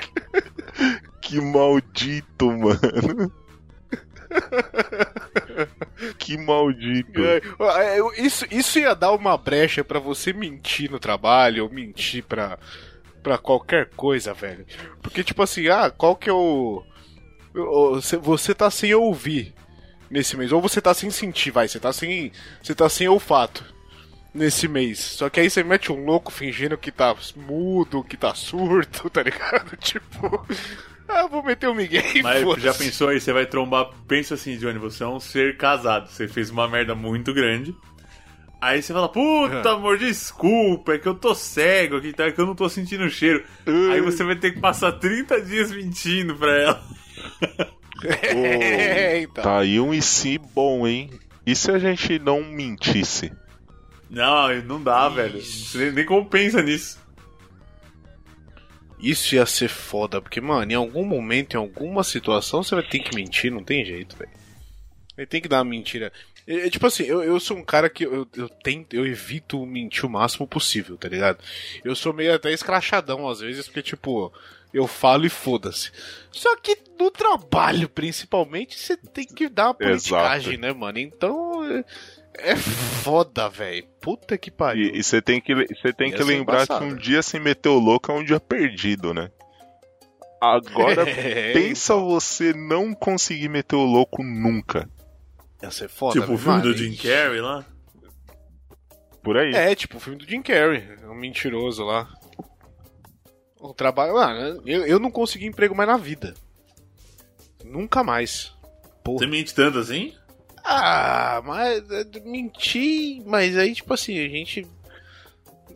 [1.22, 3.32] Que maldito, mano.
[6.18, 7.22] Que maldito.
[7.24, 7.42] É,
[7.98, 12.58] é, Isso, isso ia dar uma brecha pra você mentir no trabalho, ou mentir pra,
[13.22, 14.66] pra qualquer coisa, velho.
[15.02, 16.84] Porque, tipo assim, ah, qual que é o.
[18.22, 19.54] você tá sem ouvir
[20.10, 22.32] nesse mês, ou você tá sem sentir, vai, você tá sem.
[22.62, 23.81] Você tá sem olfato
[24.34, 25.00] nesse mês.
[25.00, 29.24] Só que aí você mete um louco fingindo que tá mudo, que tá surdo, tá
[29.24, 29.76] ligado?
[29.82, 30.46] Tipo.
[31.08, 33.90] Ah, vou meter um Miguel Mas já pensou aí, você vai trombar.
[34.08, 36.08] Pensa assim, Johnny, você é um ser casado.
[36.08, 37.76] Você fez uma merda muito grande.
[38.62, 42.26] Aí você fala, puta amor, desculpa, é que eu tô cego aqui, tá?
[42.26, 43.44] É que eu não tô sentindo o cheiro.
[43.92, 46.84] Aí você vai ter que passar 30 dias mentindo pra ela.
[48.04, 49.44] É, então.
[49.44, 50.02] Tá aí um e
[50.56, 51.12] bom, hein?
[51.46, 53.32] E se a gente não mentisse?
[54.12, 55.42] Não, não dá, velho.
[55.42, 57.00] Você nem compensa nisso.
[59.00, 63.00] Isso ia ser foda, porque, mano, em algum momento, em alguma situação, você vai ter
[63.00, 64.30] que mentir, não tem jeito, velho.
[65.18, 66.12] Ele tem que dar uma mentira.
[66.46, 69.66] É, é, tipo assim, eu, eu sou um cara que eu, eu tento, eu evito
[69.66, 71.40] mentir o máximo possível, tá ligado?
[71.84, 74.32] Eu sou meio até escrachadão às vezes, porque, tipo,
[74.74, 75.92] eu falo e foda-se.
[76.32, 81.00] Só que no trabalho, principalmente, você tem que dar uma politicagem, né, mano?
[81.00, 81.84] Então.
[82.38, 83.86] É- É foda, velho.
[84.02, 84.92] Puta que pariu.
[84.94, 86.86] E você tem que, você tem que lembrar embaçado.
[86.86, 89.30] que um dia sem meter o louco é um dia perdido, né?
[90.42, 94.90] Agora, É, pensa você não conseguir meter o louco nunca.
[95.62, 97.64] Ia ser foda, tipo o filme do Jim Carrey lá.
[99.22, 99.54] Por aí.
[99.54, 102.10] É, tipo o filme do Jim Carrey, um mentiroso lá.
[103.60, 104.16] O trabalho.
[104.16, 106.34] Mano, eu, eu não consegui emprego mais na vida.
[107.64, 108.52] Nunca mais.
[109.06, 110.16] Você mente tanto assim?
[110.64, 114.68] Ah, mas é, mentir, mas aí, tipo assim, a gente.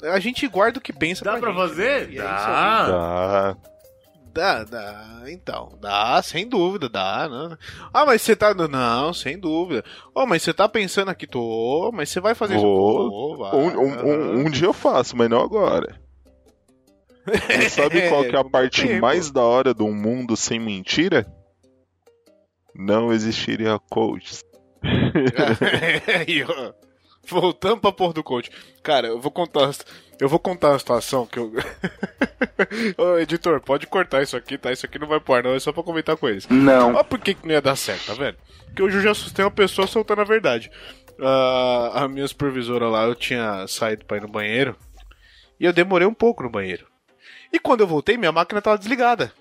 [0.04, 2.08] A gente guarda o que pensa Dá pra gente, fazer?
[2.08, 2.14] né?
[2.14, 2.36] E aí, Dá.
[2.46, 3.58] Tá.
[4.34, 5.24] Dá, dá.
[5.28, 7.28] Então, dá, sem dúvida, dá.
[7.30, 7.58] Né?
[7.94, 8.54] Ah, mas você tá.
[8.54, 9.84] Não, sem dúvida.
[10.14, 11.90] Oh, mas você tá pensando aqui, tô.
[11.94, 13.00] Mas você vai fazer Vou.
[13.08, 13.10] isso?
[13.10, 13.56] Tô, vai.
[13.56, 15.98] Um, um- um- um dia eu faço, mas não agora.
[17.26, 19.02] Você sabe qual que é a parte tempo.
[19.02, 21.26] mais da hora do mundo sem mentira?
[22.76, 24.36] Não existiria coach.
[26.18, 26.74] Aí, ó.
[27.28, 28.52] Voltando pra porra do coach.
[28.84, 29.72] Cara, eu vou contar.
[30.20, 31.52] Eu vou contar uma situação que eu.
[32.98, 34.72] Ô, editor, pode cortar isso aqui, tá?
[34.72, 35.56] Isso aqui não vai pôr, não.
[35.56, 36.48] É só pra comentar com eles.
[36.48, 36.94] Não.
[36.94, 38.38] Olha por que, que não ia dar certo, tá vendo?
[38.68, 40.72] Porque hoje eu já assustei uma pessoa soltando a verdade.
[41.20, 44.76] Ah, a minha supervisora lá, eu tinha saído pra ir no banheiro.
[45.60, 46.86] E eu demorei um pouco no banheiro.
[47.52, 49.32] E quando eu voltei, minha máquina tava desligada.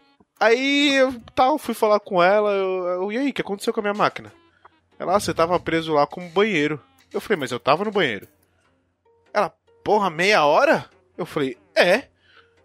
[0.40, 2.50] Aí eu tal, fui falar com ela.
[2.52, 4.32] Eu, eu, e aí, o que aconteceu com a minha máquina?
[4.98, 6.80] Ela, ah, você tava preso lá como banheiro.
[7.12, 8.26] Eu falei, mas eu tava no banheiro.
[9.32, 9.50] Ela,
[9.82, 10.88] porra, meia hora?
[11.16, 12.08] Eu falei, é.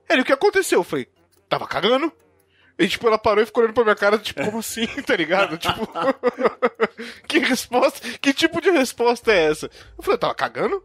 [0.10, 0.80] Ele, o que aconteceu?
[0.80, 1.08] Eu falei,
[1.48, 2.12] tava cagando.
[2.78, 5.58] E, tipo, ela parou e ficou olhando pra minha cara, tipo, como assim, tá ligado?
[5.58, 5.86] Tipo,
[7.28, 9.70] que resposta, que tipo de resposta é essa?
[9.98, 10.82] Eu falei, tava cagando?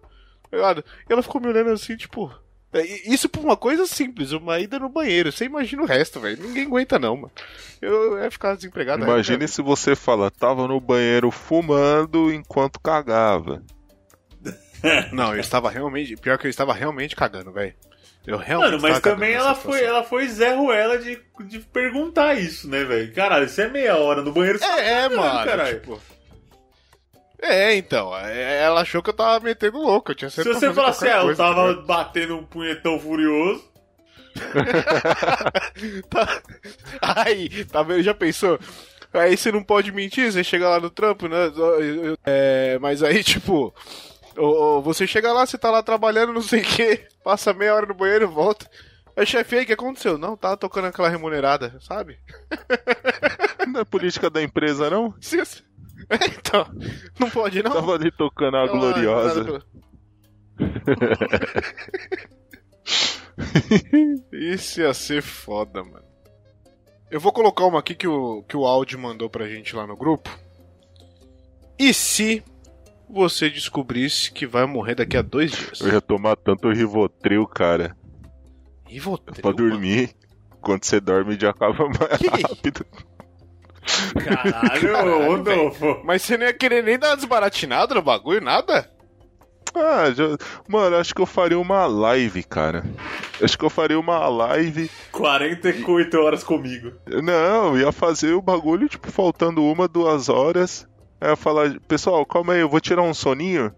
[0.50, 0.82] Tá?
[1.08, 2.34] E ela ficou me olhando assim, tipo,
[2.82, 5.30] isso por uma coisa simples, uma ida no banheiro.
[5.30, 6.42] Você imagina o resto, velho.
[6.42, 7.32] Ninguém aguenta, não, mano.
[7.80, 9.04] Eu ia ficar desempregado.
[9.04, 13.62] Imagine aí, se você fala, tava no banheiro fumando enquanto cagava.
[15.12, 16.14] Não, eu estava realmente.
[16.16, 17.74] Pior que eu estava realmente cagando, velho.
[18.26, 18.70] Eu realmente.
[18.70, 19.96] Mano, mas também ela foi, situação.
[19.96, 23.12] ela foi Zé Ruela de, de perguntar isso, né, velho?
[23.12, 24.58] Caralho, isso é meia hora no banheiro.
[24.58, 25.44] você tá É, é, mano.
[25.44, 25.80] caralho.
[25.80, 26.00] Tipo...
[27.46, 28.16] É, então.
[28.16, 30.10] é, Ela achou que eu tava metendo louco.
[30.10, 33.62] Eu tinha Se você fazer assim, qualquer eu tava tá batendo um punhetão furioso.
[36.10, 36.42] Tá-
[37.00, 38.02] Aí, tá vendo?
[38.02, 38.58] Já pensou?
[39.12, 41.36] Aí você não pode mentir, você chega lá no trampo, né?
[42.24, 43.72] É, mas aí, tipo.
[44.82, 47.94] Você chega lá, você tá lá trabalhando, não sei o que, passa meia hora no
[47.94, 48.68] banheiro, volta.
[49.16, 50.18] Aí, chefe, aí, o que aconteceu?
[50.18, 52.18] Não, tava tocando aquela remunerada, sabe?
[53.68, 55.14] Não é política da empresa, não?
[55.20, 55.62] Sim, sim.
[56.08, 56.66] É, então,
[57.18, 57.72] não pode não.
[57.72, 59.62] Tava ali tocando a gloriosa.
[64.32, 66.04] Isso ia ser foda, mano.
[67.10, 69.96] Eu vou colocar uma aqui que o, que o Audi mandou pra gente lá no
[69.96, 70.30] grupo.
[71.78, 72.42] E se
[73.08, 75.80] você descobrisse que vai morrer daqui a dois dias?
[75.80, 77.96] Eu ia tomar tanto Rivotril, cara.
[78.86, 80.14] Rivotril, Pra dormir.
[80.60, 82.28] Quando você dorme, já acaba mais Que?
[82.28, 82.86] rápido.
[84.24, 86.00] Caralho, Rodolfo.
[86.04, 88.90] Mas você não ia querer nem dar uma desbaratinada no bagulho, nada?
[89.74, 90.24] Ah, já...
[90.68, 92.84] Mano, acho que eu faria uma live, cara.
[93.42, 94.88] Acho que eu faria uma live.
[95.10, 96.92] 48 horas comigo.
[97.06, 100.86] Não, ia fazer o bagulho, tipo, faltando uma, duas horas.
[101.20, 103.74] Aí eu ia falar, pessoal, calma aí, eu vou tirar um soninho.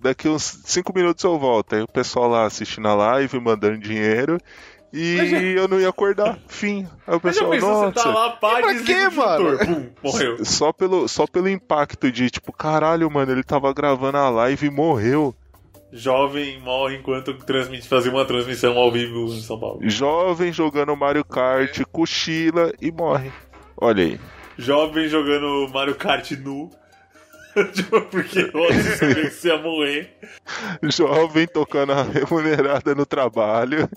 [0.00, 1.74] Daqui uns cinco minutos eu volto.
[1.74, 4.38] Aí o pessoal lá assistindo a live, mandando dinheiro.
[4.96, 6.38] E já- eu não ia acordar.
[6.46, 6.86] Fim.
[7.06, 7.92] Aí o já pessoal, você nossa.
[7.92, 9.58] tá lá, pá, E pra quê, o disjuntor.
[9.66, 10.44] Pum, morreu.
[10.44, 14.70] Só pelo, só pelo impacto de, tipo, caralho, mano, ele tava gravando a live e
[14.70, 15.34] morreu.
[15.92, 19.78] Jovem morre enquanto transmite, fazia uma transmissão ao vivo em São Paulo.
[19.82, 23.32] Jovem jogando Mario Kart, cochila e morre.
[23.76, 24.20] Olha aí.
[24.56, 26.70] Jovem jogando Mario Kart nu.
[27.72, 30.16] Tipo, Porque Odyssey sabia que você ia morrer.
[30.82, 33.88] Jovem tocando a remunerada no trabalho.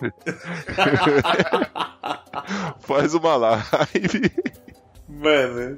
[2.80, 4.30] Faz uma live.
[5.08, 5.76] Mano,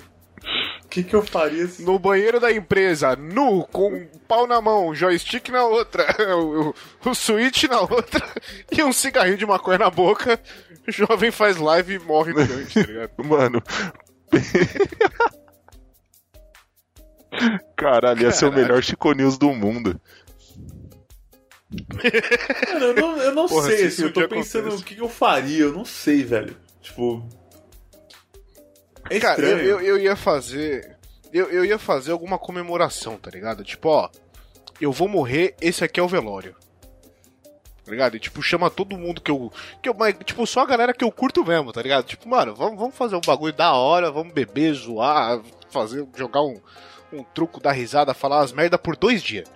[0.85, 1.83] o que, que eu faria se.
[1.83, 6.05] No banheiro da empresa, nu, com um pau na mão, joystick na outra,
[6.35, 6.71] o,
[7.05, 8.27] o, o switch na outra
[8.73, 10.41] e um cigarrinho de maconha na boca.
[10.87, 13.13] O jovem faz live e morre durante, tá ligado?
[13.23, 13.63] Mano.
[17.77, 20.01] Caralho, ia ser o melhor Chico News do mundo.
[21.71, 24.83] Mano, eu não, eu não Porra, se sei, assim, eu tô pensando acontece.
[24.83, 26.57] o que, eu faria, eu não sei, velho.
[26.81, 27.27] Tipo.
[29.11, 29.69] É Cara, eu, estranho.
[29.69, 30.97] eu, eu ia fazer.
[31.33, 33.63] Eu, eu ia fazer alguma comemoração, tá ligado?
[33.63, 34.09] Tipo, ó,
[34.81, 36.57] eu vou morrer, esse aqui é o velório.
[37.85, 38.17] Tá ligado?
[38.17, 39.53] E tipo, chama todo mundo que eu.
[39.83, 42.07] Que eu mas, tipo, só a galera que eu curto mesmo, tá ligado?
[42.07, 46.57] Tipo, mano, vamos, vamos fazer um bagulho da hora, vamos beber, zoar, fazer, jogar um,
[47.13, 49.49] um truco da risada, falar as merda por dois dias.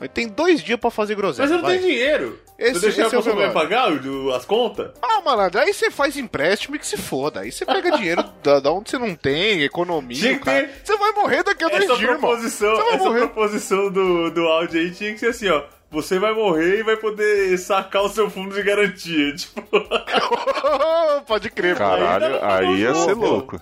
[0.00, 1.42] Mas tem dois dias pra fazer groselha.
[1.42, 1.76] Mas eu não vai.
[1.78, 2.40] tenho dinheiro.
[2.58, 3.52] Esse- eu deixar esse é a o pessoa vai velório.
[3.70, 4.90] pagar o- as contas?
[5.02, 7.40] Ah, malandro, aí você faz empréstimo e que se foda.
[7.40, 10.16] Aí você pega dinheiro da, da onde você não tem, economia.
[10.16, 10.66] Tinha que cara.
[10.66, 13.20] ter- Você vai morrer daqui a dois Essa dias, proposição, Você vai essa morrer.
[13.20, 15.62] proposição do, do áudio aí tinha que ser assim, ó.
[15.90, 19.34] Você vai morrer e vai poder sacar o seu fundo de garantia.
[19.36, 19.62] Tipo,
[21.26, 21.76] Pode crer.
[21.76, 23.60] Caralho, aí ia fazer ser louco.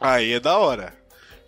[0.00, 0.92] Aí é da hora.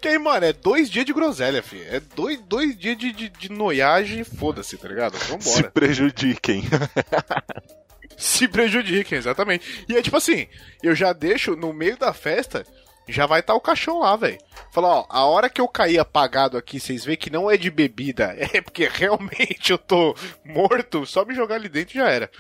[0.01, 1.85] Que aí, mano, é dois dias de groselha, filho.
[1.89, 5.17] É dois, dois dias de, de, de noiagem, foda-se, tá ligado?
[5.19, 5.71] Se Vambora.
[5.71, 6.63] prejudiquem.
[8.17, 9.85] Se prejudiquem, exatamente.
[9.89, 10.47] E é tipo assim,
[10.83, 12.67] eu já deixo no meio da festa,
[13.09, 14.39] já vai estar o caixão lá, velho.
[14.73, 17.71] Falar, ó, a hora que eu cair apagado aqui, vocês veem que não é de
[17.71, 22.31] bebida, é porque realmente eu tô morto, só me jogar ali dentro e já era.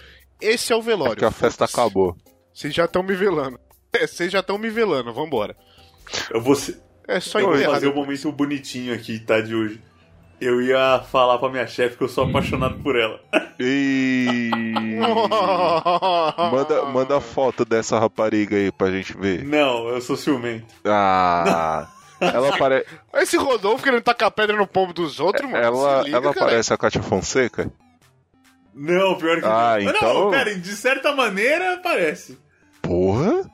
[0.40, 1.14] Esse é o velório.
[1.14, 2.16] Porque a festa acabou.
[2.52, 3.58] Vocês já estão me velando.
[3.90, 5.56] É, vocês já estão me velando, vambora.
[6.30, 6.78] eu vou, se-
[7.08, 7.72] É só eu enterrar.
[7.74, 9.40] fazer o momento bonitinho aqui, tá?
[9.40, 9.80] De hoje.
[10.40, 13.18] Eu ia falar pra minha chefe que eu sou apaixonado por ela.
[13.58, 14.50] E...
[16.52, 19.44] manda, manda foto dessa rapariga aí pra gente ver.
[19.44, 20.66] Não, eu sou ciumento.
[20.84, 21.88] Ah.
[22.20, 22.84] Ela, pare...
[23.14, 25.62] Esse Rodolfo querendo tacar pedra no pombo dos outros, mano.
[25.64, 26.46] ela, liga, ela cara.
[26.46, 27.70] parece a Cátia Fonseca?
[28.74, 29.90] Não, pior que Ah, não.
[29.90, 32.38] então- Não, cara, de certa maneira parece.
[32.82, 33.48] Porra?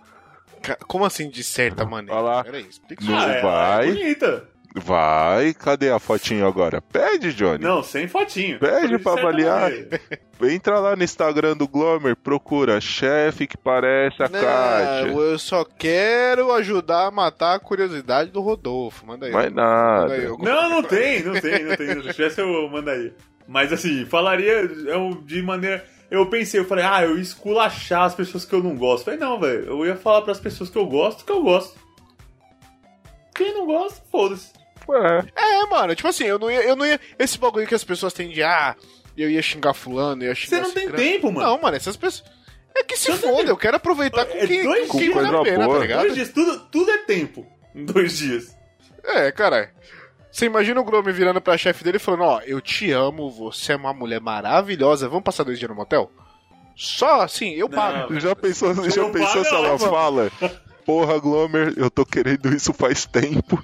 [0.86, 2.14] Como assim, de certa maneira?
[2.20, 2.44] Olha lá.
[2.44, 3.88] Peraí, explica Não ah, ela vai.
[3.88, 4.48] é bonita.
[4.76, 6.82] Vai, cadê a fotinho agora?
[6.82, 7.62] Pede, Johnny.
[7.62, 8.58] Não, sem fotinho.
[8.58, 9.60] Pede De pra avaliar.
[9.70, 10.00] maneira.
[10.42, 15.12] Entra lá no Instagram do Glomer, procura chefe que parece a Kátia.
[15.12, 19.06] Não, eu só quero ajudar a matar a curiosidade do Rodolfo.
[19.06, 19.32] Manda aí.
[19.32, 20.16] Mais Manda aí, nada.
[20.16, 22.02] eu- Não, não tem, não tem, não tem.
[22.02, 23.14] Se tivesse, eu mandaria.
[23.46, 24.54] Mas assim, falaria
[24.86, 25.84] eu, de maneira.
[26.10, 29.04] Eu pensei, eu falei, ah, eu ia esculachar as pessoas que eu não gosto.
[29.06, 31.78] Falei, não, velho, eu ia falar pras pessoas que eu gosto que eu gosto.
[33.34, 34.50] Quem não gosta, foda-se.
[34.88, 35.24] É,
[35.62, 37.00] É, mano, tipo assim, eu não ia, eu não ia.
[37.18, 38.76] Esse bagulho que as pessoas têm de ah,
[39.16, 41.46] eu ia xingar fulano, eu ia xingar Você não tem tempo, mano.
[41.48, 42.28] Não, mano, essas pessoas.
[42.76, 43.50] É que se foda, tempo.
[43.50, 45.22] eu quero aproveitar com É quem, dois com quem dias.
[45.22, 46.00] vale a pena, Coisa tá ligado?
[46.02, 47.46] Dois dias, tudo, tudo é tempo.
[47.74, 48.56] Em dois dias.
[49.02, 49.72] É, cara.
[50.34, 53.72] Você imagina o Grome virando pra chefe dele e falando, ó, eu te amo, você
[53.72, 56.10] é uma mulher maravilhosa, vamos passar dois dias no motel?
[56.74, 57.76] Só assim, eu Não.
[57.78, 58.18] pago.
[58.18, 59.78] já pensou, já pensou paga, se ela não.
[59.78, 60.32] fala?
[60.84, 63.62] Porra, Glomer, eu tô querendo isso faz tempo.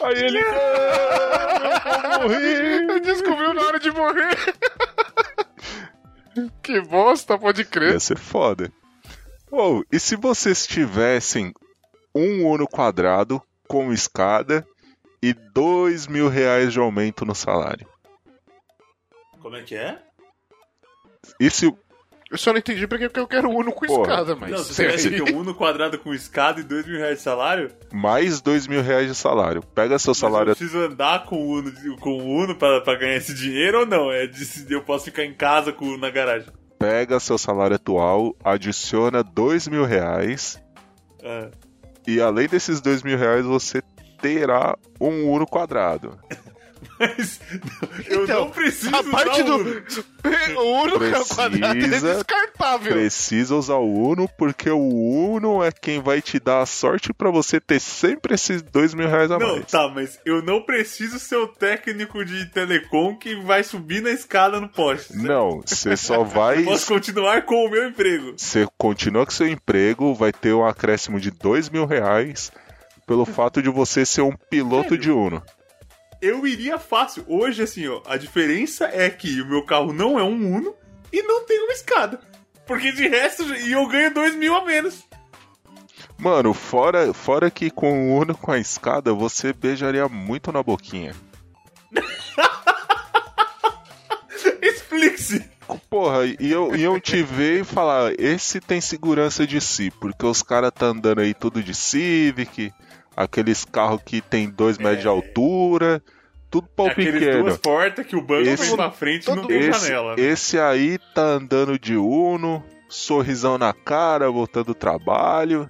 [0.00, 0.40] Aí ele.
[0.40, 3.00] "Não, eu vou morrer.
[3.02, 4.36] Descobriu na hora de morrer.
[6.62, 7.94] Que bosta, pode crer.
[7.94, 8.70] Ia ser foda.
[9.50, 11.52] Ou, e se vocês tivessem
[12.14, 14.64] um Uno quadrado com escada
[15.22, 17.86] e dois mil reais de aumento no salário?
[19.40, 19.98] Como é que é?
[21.40, 21.66] E se,
[22.30, 24.02] Eu só não entendi porque eu quero Uno com Porra.
[24.02, 24.50] escada, mas.
[24.50, 27.22] Não, se você tivesse aqui um Uno quadrado com escada e dois mil reais de
[27.24, 29.62] salário, mais dois mil reais de salário.
[29.62, 32.94] Pega seu mas eu salário preciso andar com o Uno, com o Uno pra, pra
[32.96, 34.10] ganhar esse dinheiro ou não?
[34.10, 36.48] É de, eu posso ficar em casa com o Uno na garagem.
[36.78, 40.60] pega seu salário atual, adiciona dois mil reais
[41.24, 41.50] Ah.
[42.06, 43.82] e além desses dois mil reais você
[44.20, 46.18] terá um Uno quadrado.
[47.00, 47.40] Mas
[48.08, 49.54] eu Então, não preciso A parte usar do.
[49.58, 50.60] o Uno.
[50.60, 52.92] O Uno que é o quadrado é Precisa- descartável.
[52.92, 57.30] Precisa usar o Uno porque o Uno é quem vai te dar a sorte pra
[57.30, 59.66] você ter sempre esses dois mil reais a Não, mais.
[59.66, 64.60] tá, mas eu não preciso ser o técnico de telecom que vai subir na escada
[64.60, 65.12] no poste.
[65.12, 65.22] certo?
[65.26, 66.60] Não, você só vai.
[66.60, 68.34] Eu posso continuar com o meu emprego.
[68.36, 72.50] Você continua com seu emprego, vai ter um acréscimo de dois mil reais
[73.08, 74.98] pelo fato de você ser um piloto Sério?
[74.98, 75.42] de Uno.
[76.20, 77.24] Eu iria fácil.
[77.26, 80.74] Hoje, assim, ó, a diferença é que o meu carro não é um Uno
[81.10, 82.20] e não tem uma escada.
[82.66, 85.08] Porque de resto, e eu ganho dois mil a menos.
[86.18, 91.14] Mano, fora, fora que com o Uno com a escada você beijaria muito na boquinha.
[94.60, 95.48] Explique-se.
[95.88, 100.42] Porra, e eu, iam te ver e falar, esse tem segurança de si, porque os
[100.42, 102.72] caras tá andando aí tudo de Civic,
[103.24, 106.02] aqueles carros que tem dois metros de altura,
[106.50, 107.42] tudo pau É Aqueles pequeno.
[107.44, 110.16] duas portas que o banco Esse- vem pra frente e não tem Esse, janela.
[110.16, 110.22] né?
[110.22, 115.68] esse aí tá andando de Uno, sorrisão na cara, voltando do trabalho.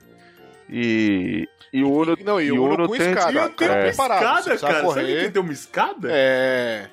[0.71, 1.49] E.
[1.73, 3.33] E o Uno, Não, e o Uno com tem- escada.
[3.33, 3.41] E É.
[3.41, 4.59] uma escada, cara.
[4.59, 5.25] Sabe correr.
[5.27, 6.09] que tem uma escada?
[6.11, 6.89] É.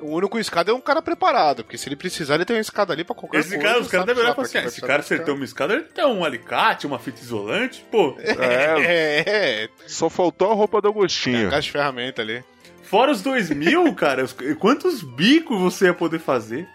[0.00, 2.60] O Uno com escada é um cara preparado, porque se ele precisar, ele tem uma
[2.60, 3.62] escada ali pra qualquer Esse coisa.
[3.64, 5.72] cara, os caras devem olhar e falar assim: esse cara, se ele tem uma escada,
[5.74, 8.14] ele tem um alicate, uma fita isolante, pô.
[8.18, 9.68] É, É, é.
[9.86, 11.48] só faltou a roupa do Agostinho.
[11.48, 12.44] Caixa de ferramenta ali.
[12.82, 16.68] Fora os dois mil, cara, os- quantos bicos você ia poder fazer?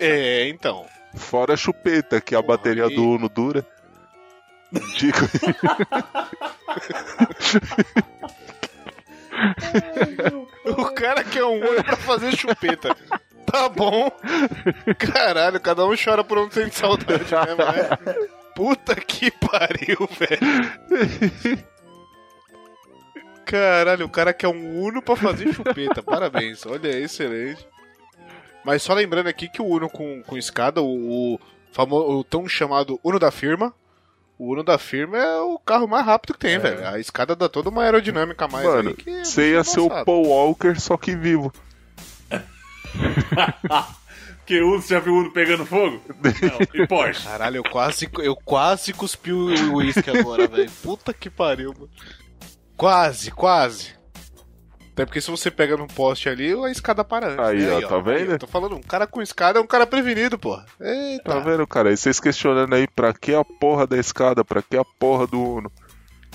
[0.00, 0.86] É, então.
[1.14, 3.66] Fora a chupeta, que a Porra, bateria aí- do Uno dura.
[4.96, 5.18] Digo,
[10.66, 12.94] O cara quer um Uno pra fazer chupeta.
[13.50, 14.10] Tá bom.
[14.98, 18.16] Caralho, cada um chora por onde sente saudade né?
[18.54, 21.60] Puta que pariu, velho.
[23.44, 26.02] Caralho, o cara quer um Uno pra fazer chupeta.
[26.02, 27.66] Parabéns, olha, excelente.
[28.64, 31.40] Mas só lembrando aqui que o Uno com, com escada, o, o,
[31.72, 33.74] famo- o tão chamado Uno da firma,
[34.40, 36.88] o Uno da firma é o carro mais rápido que tem, velho.
[36.88, 39.80] A escada dá toda uma aerodinâmica a mais mano, aí que é você ia ser
[39.80, 39.90] o.
[40.02, 41.52] Paul Walker, só que vivo.
[44.40, 46.00] Porque o você já viu o Uno pegando fogo?
[46.08, 47.24] Não, e Porsche.
[47.24, 50.70] Caralho, eu quase, eu quase cuspi o uísque agora, velho.
[50.82, 51.90] Puta que pariu, mano.
[52.78, 53.99] Quase, quase.
[55.00, 57.38] Até porque se você pega num poste ali, a escada para antes.
[57.38, 57.72] Aí, né?
[57.72, 58.32] ó, tá vendo?
[58.32, 60.66] eu tô falando, um cara com escada é um cara prevenido, porra.
[60.78, 61.24] Eita.
[61.24, 61.90] Tá vendo, cara?
[61.90, 65.40] E vocês questionando aí pra que a porra da escada, pra que a porra do
[65.40, 65.72] Uno?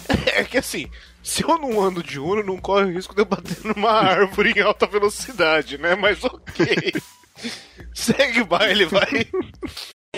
[0.36, 0.90] É que assim,
[1.22, 4.54] se eu não ando de Uno, não corre o risco de eu bater numa árvore
[4.58, 5.94] em alta velocidade, né?
[5.94, 6.94] Mas ok.
[7.94, 9.28] Segue o baile, vai.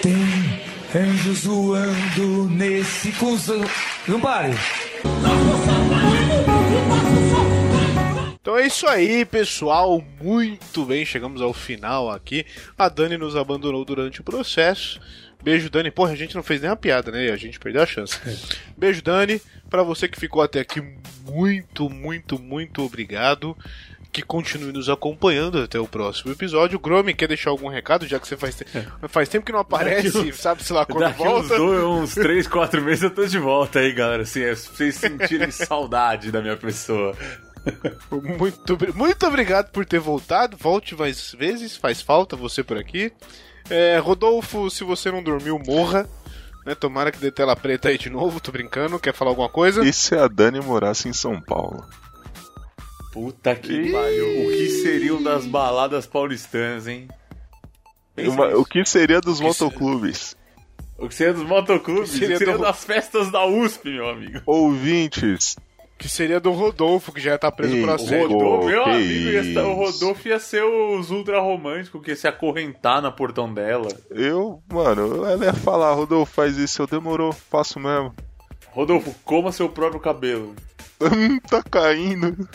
[0.01, 0.61] Tem
[0.95, 3.61] anjos voando nesse cuzão.
[4.07, 4.53] Não pare.
[8.47, 10.01] Então é isso aí, pessoal.
[10.21, 12.45] Muito bem, chegamos ao final aqui.
[12.77, 15.01] A Dani nos abandonou durante o processo.
[15.43, 15.91] Beijo, Dani.
[15.91, 17.29] Porra, a gente não fez nenhuma piada, né?
[17.29, 18.17] A gente perdeu a chance.
[18.77, 19.41] Beijo, Dani.
[19.69, 20.81] Pra você que ficou até aqui,
[21.25, 23.53] muito, muito, muito obrigado.
[24.13, 26.79] Que continue nos acompanhando até o próximo episódio.
[26.79, 28.65] Gromi, quer deixar algum recado, já que você faz, te...
[29.09, 31.57] faz tempo que não aparece, sabe-se lá quando Daqui uns, volta.
[31.57, 34.23] dois, uns 3, 4 meses eu tô de volta aí, galera.
[34.23, 37.13] Assim, é, pra vocês sentirem saudade da minha pessoa.
[38.39, 40.55] Muito, muito obrigado por ter voltado.
[40.57, 43.11] Volte mais vezes, faz falta você por aqui.
[43.69, 46.07] É, Rodolfo, se você não dormiu, morra.
[46.65, 48.99] Né, tomara que dê tela preta aí de novo, tô brincando.
[48.99, 49.85] Quer falar alguma coisa?
[49.85, 51.85] E se a Dani morasse em São Paulo?
[53.13, 54.47] Puta que pariu.
[54.47, 57.07] O que seriam das baladas paulistanas, hein?
[58.17, 60.35] Uma- o que seria dos que motoclubes?
[60.97, 62.09] O que seria dos motoclubes?
[62.09, 64.41] O que seria seria, do- das festas da USP, meu amigo.
[64.45, 65.55] Ouvintes,
[65.97, 68.27] Que seria do Rodolfo, que já tá preso Ei, por o O assédio.
[68.37, 68.67] Rodolfo.
[68.67, 69.73] Meu que amigo, ia estar- o.
[69.73, 73.87] Rodolfo ia ser os ultra românticos que ia se acorrentar na portão dela.
[74.11, 78.13] eu, mano, ela ia falar, Rodolfo, faz isso, eu demorou, faço mesmo.
[78.69, 80.55] Rodolfo, coma seu próprio cabelo.
[81.01, 82.47] Hum, tá caindo.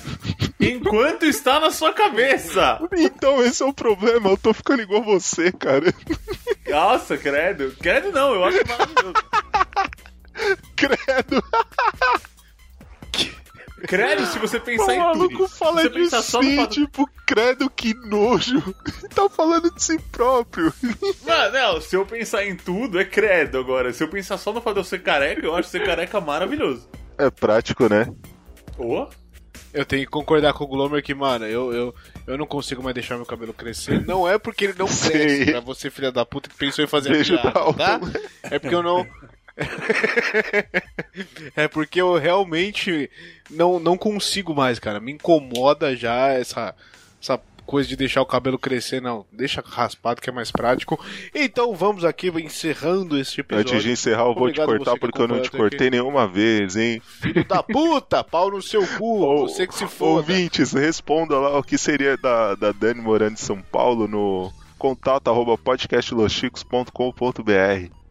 [0.61, 2.80] Enquanto está na sua cabeça.
[2.97, 5.93] Então esse é o problema, eu tô ficando igual você, cara.
[6.68, 7.74] Nossa, credo.
[7.80, 9.14] Credo não, eu acho maravilhoso.
[10.76, 11.43] Credo.
[13.97, 15.49] Credo se você O pensar em maluco tudo.
[15.49, 18.62] fala Se você de pensar só no si, fato- tipo, credo que nojo.
[19.14, 20.72] tá falando de si próprio.
[21.26, 23.93] Não, não, se eu pensar em tudo, é credo agora.
[23.93, 26.88] Se eu pensar só no fato de eu ser careca, eu acho ser careca maravilhoso.
[27.18, 28.12] É prático, né?
[28.78, 29.07] Ô?
[29.74, 31.95] Eu tenho que concordar com o Glomer que, mano, eu, eu,
[32.26, 34.05] eu não consigo mais deixar meu cabelo crescer.
[34.07, 35.09] Não é porque ele não Sim.
[35.11, 37.72] cresce pra você, filha da puta, que pensou em fazer a Beijo piada, Dalton.
[37.74, 38.01] tá?
[38.43, 39.07] É porque eu não.
[41.57, 43.11] é porque eu realmente
[43.51, 45.01] não, não consigo mais, cara.
[45.01, 46.75] Me incomoda já essa,
[47.21, 49.25] essa coisa de deixar o cabelo crescer, não.
[49.33, 51.03] Deixa raspado que é mais prático.
[51.35, 53.73] Então vamos aqui encerrando este episódio.
[53.73, 55.89] Antes de encerrar, eu vou te Obrigado cortar você que porque eu não te cortei
[55.91, 57.01] nenhuma vez, hein?
[57.05, 60.19] Filho da puta, pau no seu cu, você que se foda.
[60.19, 65.31] Ouvintes, responda lá o que seria da, da Dani Morando de São Paulo no contato
[65.31, 68.02] arroba podcastloschicos.com.br.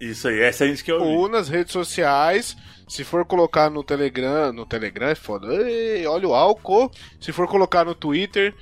[0.00, 1.06] Isso aí, essa a gente quer ouvir.
[1.06, 2.56] Ou nas redes sociais.
[2.88, 5.46] Se for colocar no Telegram, no Telegram é foda.
[5.54, 6.90] Ei, olha o álcool.
[7.20, 8.54] Se for colocar no Twitter,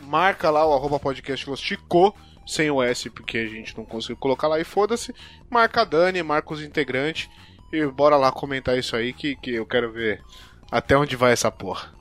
[0.00, 2.16] marca lá o arroba podcast Los Chico,
[2.46, 5.14] sem o S, porque a gente não conseguiu colocar lá e foda-se.
[5.48, 7.28] Marca a Dani, marca os integrantes.
[7.72, 10.20] E bora lá comentar isso aí que, que eu quero ver
[10.72, 11.94] até onde vai essa porra.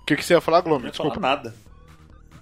[0.00, 0.80] O que, que você ia falar, Glomer?
[0.80, 1.28] Não ia falar Desculpa.
[1.28, 1.54] nada.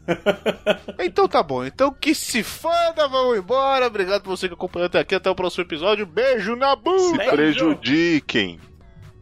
[0.99, 1.65] Então tá bom.
[1.65, 3.87] Então que se foda, vamos embora.
[3.87, 5.15] Obrigado por você que acompanhou até aqui.
[5.15, 6.07] Até o próximo episódio.
[6.07, 7.25] Beijo na Se bunda.
[7.31, 8.61] prejudiquem.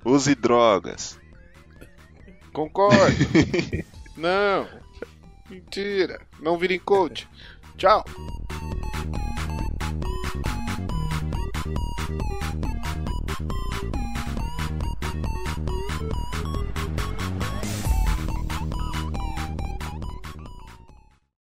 [0.05, 1.19] Use drogas.
[2.53, 3.15] Concordo.
[4.17, 4.67] Não.
[5.49, 6.21] Mentira.
[6.41, 7.29] Não virem coach.
[7.77, 8.05] Tchau.